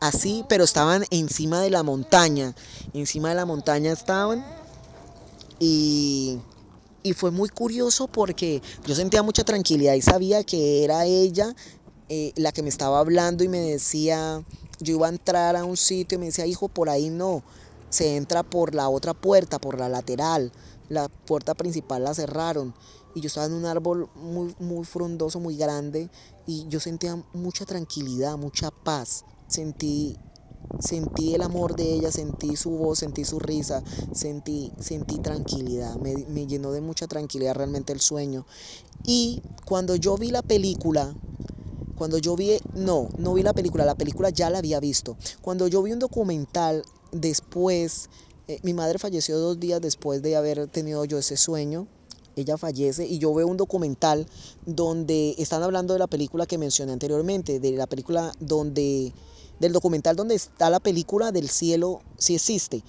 Así 0.00 0.44
pero 0.48 0.62
estaban 0.62 1.04
encima 1.10 1.60
de 1.60 1.70
la 1.70 1.82
montaña 1.82 2.54
encima 2.94 3.30
de 3.30 3.34
la 3.34 3.44
montaña 3.44 3.90
estaban 3.90 4.46
y 5.58 6.38
y 7.02 7.12
fue 7.12 7.30
muy 7.30 7.48
curioso 7.48 8.08
porque 8.08 8.62
yo 8.86 8.94
sentía 8.94 9.22
mucha 9.22 9.44
tranquilidad 9.44 9.94
y 9.94 10.02
sabía 10.02 10.44
que 10.44 10.84
era 10.84 11.06
ella 11.06 11.54
eh, 12.08 12.32
la 12.36 12.52
que 12.52 12.62
me 12.62 12.68
estaba 12.68 12.98
hablando 12.98 13.44
y 13.44 13.48
me 13.48 13.60
decía, 13.60 14.44
yo 14.80 14.94
iba 14.94 15.06
a 15.06 15.10
entrar 15.10 15.56
a 15.56 15.64
un 15.64 15.76
sitio 15.76 16.16
y 16.16 16.18
me 16.18 16.26
decía, 16.26 16.46
hijo, 16.46 16.68
por 16.68 16.90
ahí 16.90 17.08
no, 17.08 17.42
se 17.88 18.16
entra 18.16 18.42
por 18.42 18.74
la 18.74 18.88
otra 18.88 19.14
puerta, 19.14 19.58
por 19.60 19.78
la 19.78 19.88
lateral, 19.88 20.52
la 20.88 21.08
puerta 21.08 21.54
principal 21.54 22.04
la 22.04 22.14
cerraron 22.14 22.74
y 23.14 23.20
yo 23.20 23.28
estaba 23.28 23.46
en 23.46 23.52
un 23.52 23.64
árbol 23.64 24.08
muy, 24.14 24.54
muy 24.58 24.84
frondoso, 24.84 25.40
muy 25.40 25.56
grande 25.56 26.10
y 26.46 26.66
yo 26.68 26.80
sentía 26.80 27.16
mucha 27.32 27.64
tranquilidad, 27.64 28.36
mucha 28.36 28.70
paz, 28.70 29.24
sentí 29.46 30.16
sentí 30.78 31.34
el 31.34 31.42
amor 31.42 31.76
de 31.76 31.92
ella, 31.92 32.12
sentí 32.12 32.56
su 32.56 32.70
voz, 32.70 33.00
sentí 33.00 33.24
su 33.24 33.38
risa, 33.38 33.82
sentí, 34.12 34.72
sentí 34.80 35.18
tranquilidad, 35.18 35.96
me, 35.96 36.14
me, 36.28 36.46
llenó 36.46 36.72
de 36.72 36.80
mucha 36.80 37.06
tranquilidad 37.06 37.54
realmente 37.54 37.92
el 37.92 38.00
sueño. 38.00 38.46
Y 39.04 39.42
cuando 39.64 39.96
yo 39.96 40.16
vi 40.16 40.30
la 40.30 40.42
película, 40.42 41.14
cuando 41.96 42.18
yo 42.18 42.36
vi, 42.36 42.58
no, 42.74 43.08
no 43.18 43.34
vi 43.34 43.42
la 43.42 43.52
película, 43.52 43.84
la 43.84 43.94
película 43.94 44.30
ya 44.30 44.48
la 44.48 44.58
había 44.58 44.80
visto. 44.80 45.16
Cuando 45.42 45.66
yo 45.68 45.82
vi 45.82 45.92
un 45.92 45.98
documental 45.98 46.82
después, 47.12 48.08
eh, 48.48 48.58
mi 48.62 48.72
madre 48.72 48.98
falleció 48.98 49.38
dos 49.38 49.60
días 49.60 49.80
después 49.80 50.22
de 50.22 50.34
haber 50.34 50.66
tenido 50.68 51.04
yo 51.04 51.18
ese 51.18 51.36
sueño. 51.36 51.86
Ella 52.36 52.56
fallece 52.56 53.06
y 53.06 53.18
yo 53.18 53.34
veo 53.34 53.46
un 53.46 53.56
documental 53.56 54.26
donde 54.64 55.34
están 55.36 55.62
hablando 55.62 55.92
de 55.92 55.98
la 55.98 56.06
película 56.06 56.46
que 56.46 56.58
mencioné 56.58 56.92
anteriormente, 56.92 57.60
de 57.60 57.72
la 57.72 57.86
película 57.86 58.32
donde 58.40 59.12
del 59.60 59.72
documental 59.72 60.16
donde 60.16 60.34
está 60.34 60.70
la 60.70 60.80
película 60.80 61.30
del 61.30 61.48
cielo 61.48 62.00
si 62.18 62.34
existe. 62.34 62.82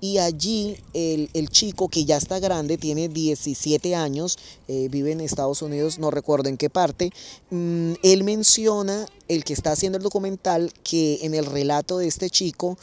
Y 0.00 0.18
allí 0.18 0.76
el, 0.94 1.48
chico 1.48 1.88
que 1.88 2.04
ya 2.04 2.18
está 2.18 2.38
grande, 2.38 2.78
tiene 2.78 3.08
17 3.08 3.96
años, 3.96 4.38
eh, 4.68 4.86
vive 4.88 5.10
en 5.10 5.20
Estados 5.20 5.60
Unidos, 5.60 5.98
no 5.98 6.12
recuerdo 6.12 6.48
en 6.48 6.56
qué 6.56 6.70
parte, 6.70 7.10
mm, 7.50 7.94
él 8.04 8.22
menciona, 8.22 9.08
el 9.26 9.42
que 9.42 9.54
está 9.54 9.72
haciendo 9.72 9.98
el 9.98 10.04
documental, 10.04 10.72
que 10.84 11.18
en 11.22 11.34
el 11.34 11.46
relato 11.46 11.98
de 11.98 12.06
este 12.06 12.30
chico 12.30 12.78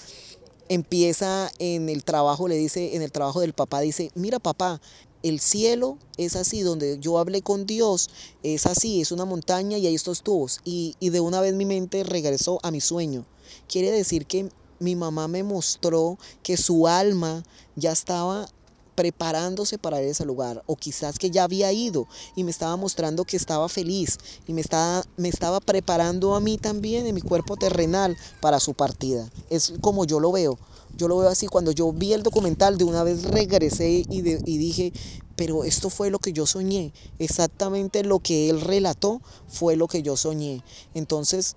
empieza 0.67 1.49
en 1.59 1.87
el 1.87 2.03
trabajo, 2.03 2.49
le 2.49 2.57
dice, 2.57 2.95
en 2.95 3.01
el 3.01 3.11
trabajo 3.11 3.39
del 3.39 3.53
papá, 3.53 3.79
dice, 3.79 4.11
mira 4.15 4.39
papá, 4.39 4.81
el 5.27 5.39
cielo 5.39 5.97
es 6.17 6.35
así, 6.35 6.61
donde 6.61 6.99
yo 6.99 7.17
hablé 7.17 7.41
con 7.41 7.65
Dios, 7.65 8.11
es 8.43 8.67
así, 8.67 9.01
es 9.01 9.11
una 9.11 9.25
montaña 9.25 9.79
y 9.79 9.87
hay 9.87 9.95
estos 9.95 10.21
tubos. 10.21 10.61
Y, 10.63 10.95
y 10.99 11.09
de 11.09 11.19
una 11.19 11.41
vez 11.41 11.55
mi 11.55 11.65
mente 11.65 12.03
regresó 12.03 12.59
a 12.61 12.69
mi 12.69 12.79
sueño. 12.79 13.25
Quiere 13.67 13.89
decir 13.89 14.27
que 14.27 14.49
mi 14.79 14.95
mamá 14.95 15.27
me 15.27 15.41
mostró 15.41 16.19
que 16.43 16.57
su 16.57 16.87
alma 16.87 17.43
ya 17.75 17.91
estaba 17.91 18.47
preparándose 18.93 19.79
para 19.79 19.99
ese 19.99 20.25
lugar 20.25 20.63
o 20.67 20.75
quizás 20.75 21.17
que 21.17 21.31
ya 21.31 21.43
había 21.43 21.71
ido 21.73 22.07
y 22.35 22.43
me 22.43 22.51
estaba 22.51 22.75
mostrando 22.77 23.25
que 23.25 23.35
estaba 23.35 23.67
feliz 23.67 24.17
y 24.47 24.53
me 24.53 24.61
estaba, 24.61 25.03
me 25.17 25.27
estaba 25.27 25.59
preparando 25.59 26.35
a 26.35 26.39
mí 26.39 26.57
también 26.57 27.05
en 27.07 27.15
mi 27.15 27.21
cuerpo 27.21 27.57
terrenal 27.57 28.15
para 28.41 28.59
su 28.59 28.73
partida. 28.73 29.29
Es 29.49 29.73
como 29.81 30.05
yo 30.05 30.19
lo 30.19 30.31
veo. 30.31 30.57
Yo 30.97 31.07
lo 31.07 31.17
veo 31.17 31.29
así, 31.29 31.47
cuando 31.47 31.71
yo 31.71 31.91
vi 31.91 32.13
el 32.13 32.23
documental 32.23 32.77
de 32.77 32.83
una 32.85 33.03
vez 33.03 33.23
regresé 33.23 33.89
y, 33.89 34.05
y 34.09 34.57
dije, 34.57 34.93
pero 35.35 35.63
esto 35.63 35.89
fue 35.89 36.09
lo 36.09 36.19
que 36.19 36.33
yo 36.33 36.45
soñé, 36.45 36.93
exactamente 37.19 38.03
lo 38.03 38.19
que 38.19 38.49
él 38.49 38.61
relató 38.61 39.21
fue 39.47 39.75
lo 39.75 39.87
que 39.87 40.01
yo 40.01 40.15
soñé. 40.15 40.63
Entonces 40.93 41.55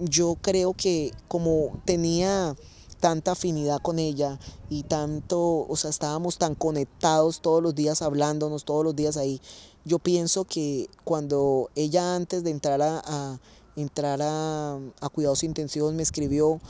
yo 0.00 0.36
creo 0.40 0.74
que 0.74 1.12
como 1.28 1.80
tenía 1.84 2.56
tanta 3.02 3.32
afinidad 3.32 3.80
con 3.80 3.98
ella 3.98 4.38
y 4.68 4.84
tanto, 4.84 5.66
o 5.68 5.76
sea, 5.76 5.90
estábamos 5.90 6.38
tan 6.38 6.54
conectados 6.54 7.40
todos 7.40 7.62
los 7.62 7.74
días 7.74 8.00
hablándonos, 8.00 8.64
todos 8.64 8.84
los 8.84 8.94
días 8.94 9.16
ahí. 9.16 9.40
Yo 9.84 9.98
pienso 9.98 10.44
que 10.44 10.88
cuando 11.02 11.68
ella 11.74 12.14
antes 12.14 12.44
de 12.44 12.50
entrar 12.50 12.80
a, 12.80 13.40
entrar 13.74 14.20
a, 14.22 14.78
a 15.00 15.08
cuidados 15.08 15.42
intensivos 15.42 15.92
me 15.94 16.04
escribió, 16.04 16.60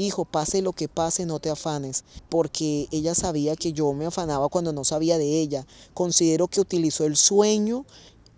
hijo, 0.00 0.24
pase 0.24 0.62
lo 0.62 0.72
que 0.72 0.88
pase, 0.88 1.26
no 1.26 1.38
te 1.38 1.50
afanes, 1.50 2.04
porque 2.28 2.88
ella 2.90 3.14
sabía 3.14 3.56
que 3.56 3.72
yo 3.72 3.92
me 3.92 4.06
afanaba 4.06 4.48
cuando 4.48 4.72
no 4.72 4.84
sabía 4.84 5.18
de 5.18 5.40
ella. 5.40 5.66
Considero 5.94 6.48
que 6.48 6.60
utilizó 6.60 7.04
el 7.04 7.16
sueño 7.16 7.84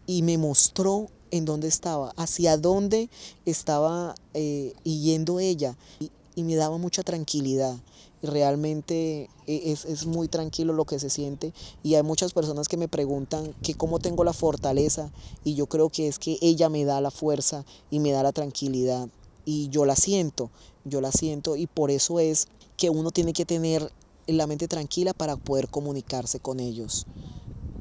y 0.06 0.22
me 0.22 0.38
mostró 0.38 1.08
en 1.30 1.44
dónde 1.44 1.68
estaba, 1.68 2.12
hacia 2.16 2.56
dónde 2.56 3.08
estaba 3.46 4.14
eh, 4.34 4.74
yendo 4.84 5.40
ella. 5.40 5.76
Y, 6.00 6.10
me 6.42 6.56
daba 6.56 6.78
mucha 6.78 7.02
tranquilidad. 7.02 7.76
Realmente 8.22 9.28
e, 9.46 9.72
es, 9.72 9.84
es, 9.84 10.06
muy 10.06 10.28
tranquilo 10.28 10.72
lo 10.72 10.86
que 10.86 10.98
se 10.98 11.10
siente. 11.10 11.52
Y 11.82 11.94
hay 11.94 12.02
muchas 12.02 12.32
personas 12.32 12.68
que 12.68 12.78
me 12.78 12.88
preguntan 12.88 13.54
que 13.62 13.74
cómo 13.74 13.98
tengo 13.98 14.24
la 14.24 14.32
fortaleza. 14.32 15.10
Y 15.44 15.54
yo 15.54 15.66
creo 15.66 15.90
que 15.90 16.08
es 16.08 16.18
que 16.18 16.38
ella 16.40 16.70
me 16.70 16.84
da 16.84 17.00
la 17.02 17.10
fuerza 17.10 17.64
y 17.90 17.98
me 17.98 18.12
da 18.12 18.22
la 18.22 18.32
tranquilidad 18.32 19.08
y 19.44 19.68
yo 19.68 19.84
la 19.84 19.96
siento, 19.96 20.50
yo 20.84 21.00
la 21.00 21.12
siento 21.12 21.56
y 21.56 21.66
por 21.66 21.90
eso 21.90 22.20
es 22.20 22.48
que 22.76 22.90
uno 22.90 23.10
tiene 23.10 23.32
que 23.32 23.44
tener 23.44 23.92
la 24.26 24.46
mente 24.46 24.68
tranquila 24.68 25.12
para 25.12 25.36
poder 25.36 25.68
comunicarse 25.68 26.40
con 26.40 26.60
ellos. 26.60 27.06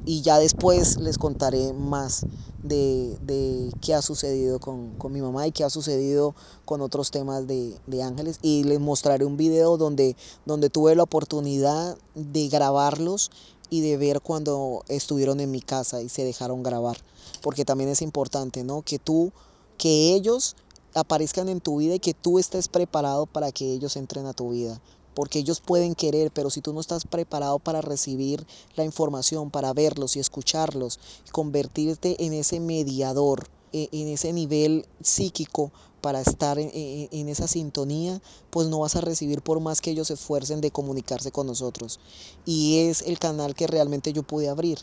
Y 0.04 0.22
ya 0.22 0.38
después 0.38 0.98
les 0.98 1.16
contaré 1.16 1.72
más 1.72 2.26
de, 2.62 3.16
de 3.22 3.72
qué 3.80 3.94
ha 3.94 4.02
sucedido 4.02 4.58
con, 4.58 4.90
con, 4.98 5.12
mi 5.12 5.20
mamá 5.20 5.46
y 5.46 5.52
qué 5.52 5.62
ha 5.62 5.70
sucedido 5.70 6.34
con 6.64 6.80
otros 6.80 7.12
temas 7.12 7.46
de, 7.46 7.76
de, 7.86 8.02
ángeles. 8.02 8.38
Y 8.42 8.64
les 8.64 8.80
mostraré 8.80 9.24
un 9.24 9.36
video 9.36 9.76
donde, 9.76 10.16
donde 10.44 10.70
tuve 10.70 10.96
la 10.96 11.04
oportunidad 11.04 11.96
de 12.16 12.48
grabarlos 12.48 13.30
y 13.70 13.80
de 13.80 13.96
ver 13.96 14.20
cuando 14.20 14.84
estuvieron 14.88 15.38
en 15.38 15.52
mi 15.52 15.60
casa 15.60 16.02
y 16.02 16.08
se 16.08 16.24
dejaron 16.24 16.64
grabar. 16.64 16.96
Porque 17.40 17.64
también 17.64 17.88
es 17.88 18.02
importante 18.02 18.64
no 18.64 18.82
que 18.82 18.98
tú 18.98 19.32
que 19.78 20.14
ellos 20.14 20.56
aparezcan 20.94 21.48
en 21.48 21.60
tu 21.60 21.78
vida 21.78 21.94
y 21.94 22.00
que 22.00 22.14
tú 22.14 22.38
estés 22.38 22.68
preparado 22.68 23.26
para 23.26 23.52
que 23.52 23.72
ellos 23.72 23.96
entren 23.96 24.26
a 24.26 24.32
tu 24.32 24.50
vida 24.50 24.80
porque 25.14 25.38
ellos 25.38 25.60
pueden 25.60 25.94
querer, 25.94 26.30
pero 26.32 26.50
si 26.50 26.60
tú 26.60 26.72
no 26.72 26.80
estás 26.80 27.04
preparado 27.04 27.58
para 27.58 27.80
recibir 27.80 28.46
la 28.76 28.84
información, 28.84 29.50
para 29.50 29.72
verlos 29.72 30.16
y 30.16 30.20
escucharlos, 30.20 30.98
convertirte 31.32 32.24
en 32.24 32.32
ese 32.32 32.60
mediador, 32.60 33.48
e, 33.72 33.88
en 33.92 34.08
ese 34.08 34.32
nivel 34.32 34.86
psíquico 35.02 35.72
para 36.00 36.20
estar 36.20 36.58
en, 36.58 37.28
esa 37.28 37.46
sintonía, 37.46 38.20
pues 38.50 38.66
no 38.66 38.80
vas 38.80 38.96
a 38.96 39.00
recibir 39.00 39.40
por 39.40 39.60
más 39.60 39.80
que 39.80 39.92
ellos 39.92 40.08
se 40.08 40.14
esfuercen 40.14 40.60
de 40.60 40.72
comunicarse 40.72 41.30
con 41.30 41.46
nosotros. 41.46 42.00
Y 42.44 42.78
es 42.88 43.02
el 43.02 43.20
canal 43.20 43.54
que 43.54 43.68
realmente 43.68 44.12
yo 44.12 44.24
pude 44.24 44.48
abrir. 44.48 44.80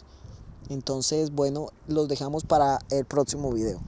Entonces, 0.70 1.32
bueno, 1.32 1.72
los 1.88 2.08
dejamos 2.08 2.46
para 2.46 2.80
el 2.90 3.04
próximo 3.04 3.52
video. 3.52 3.82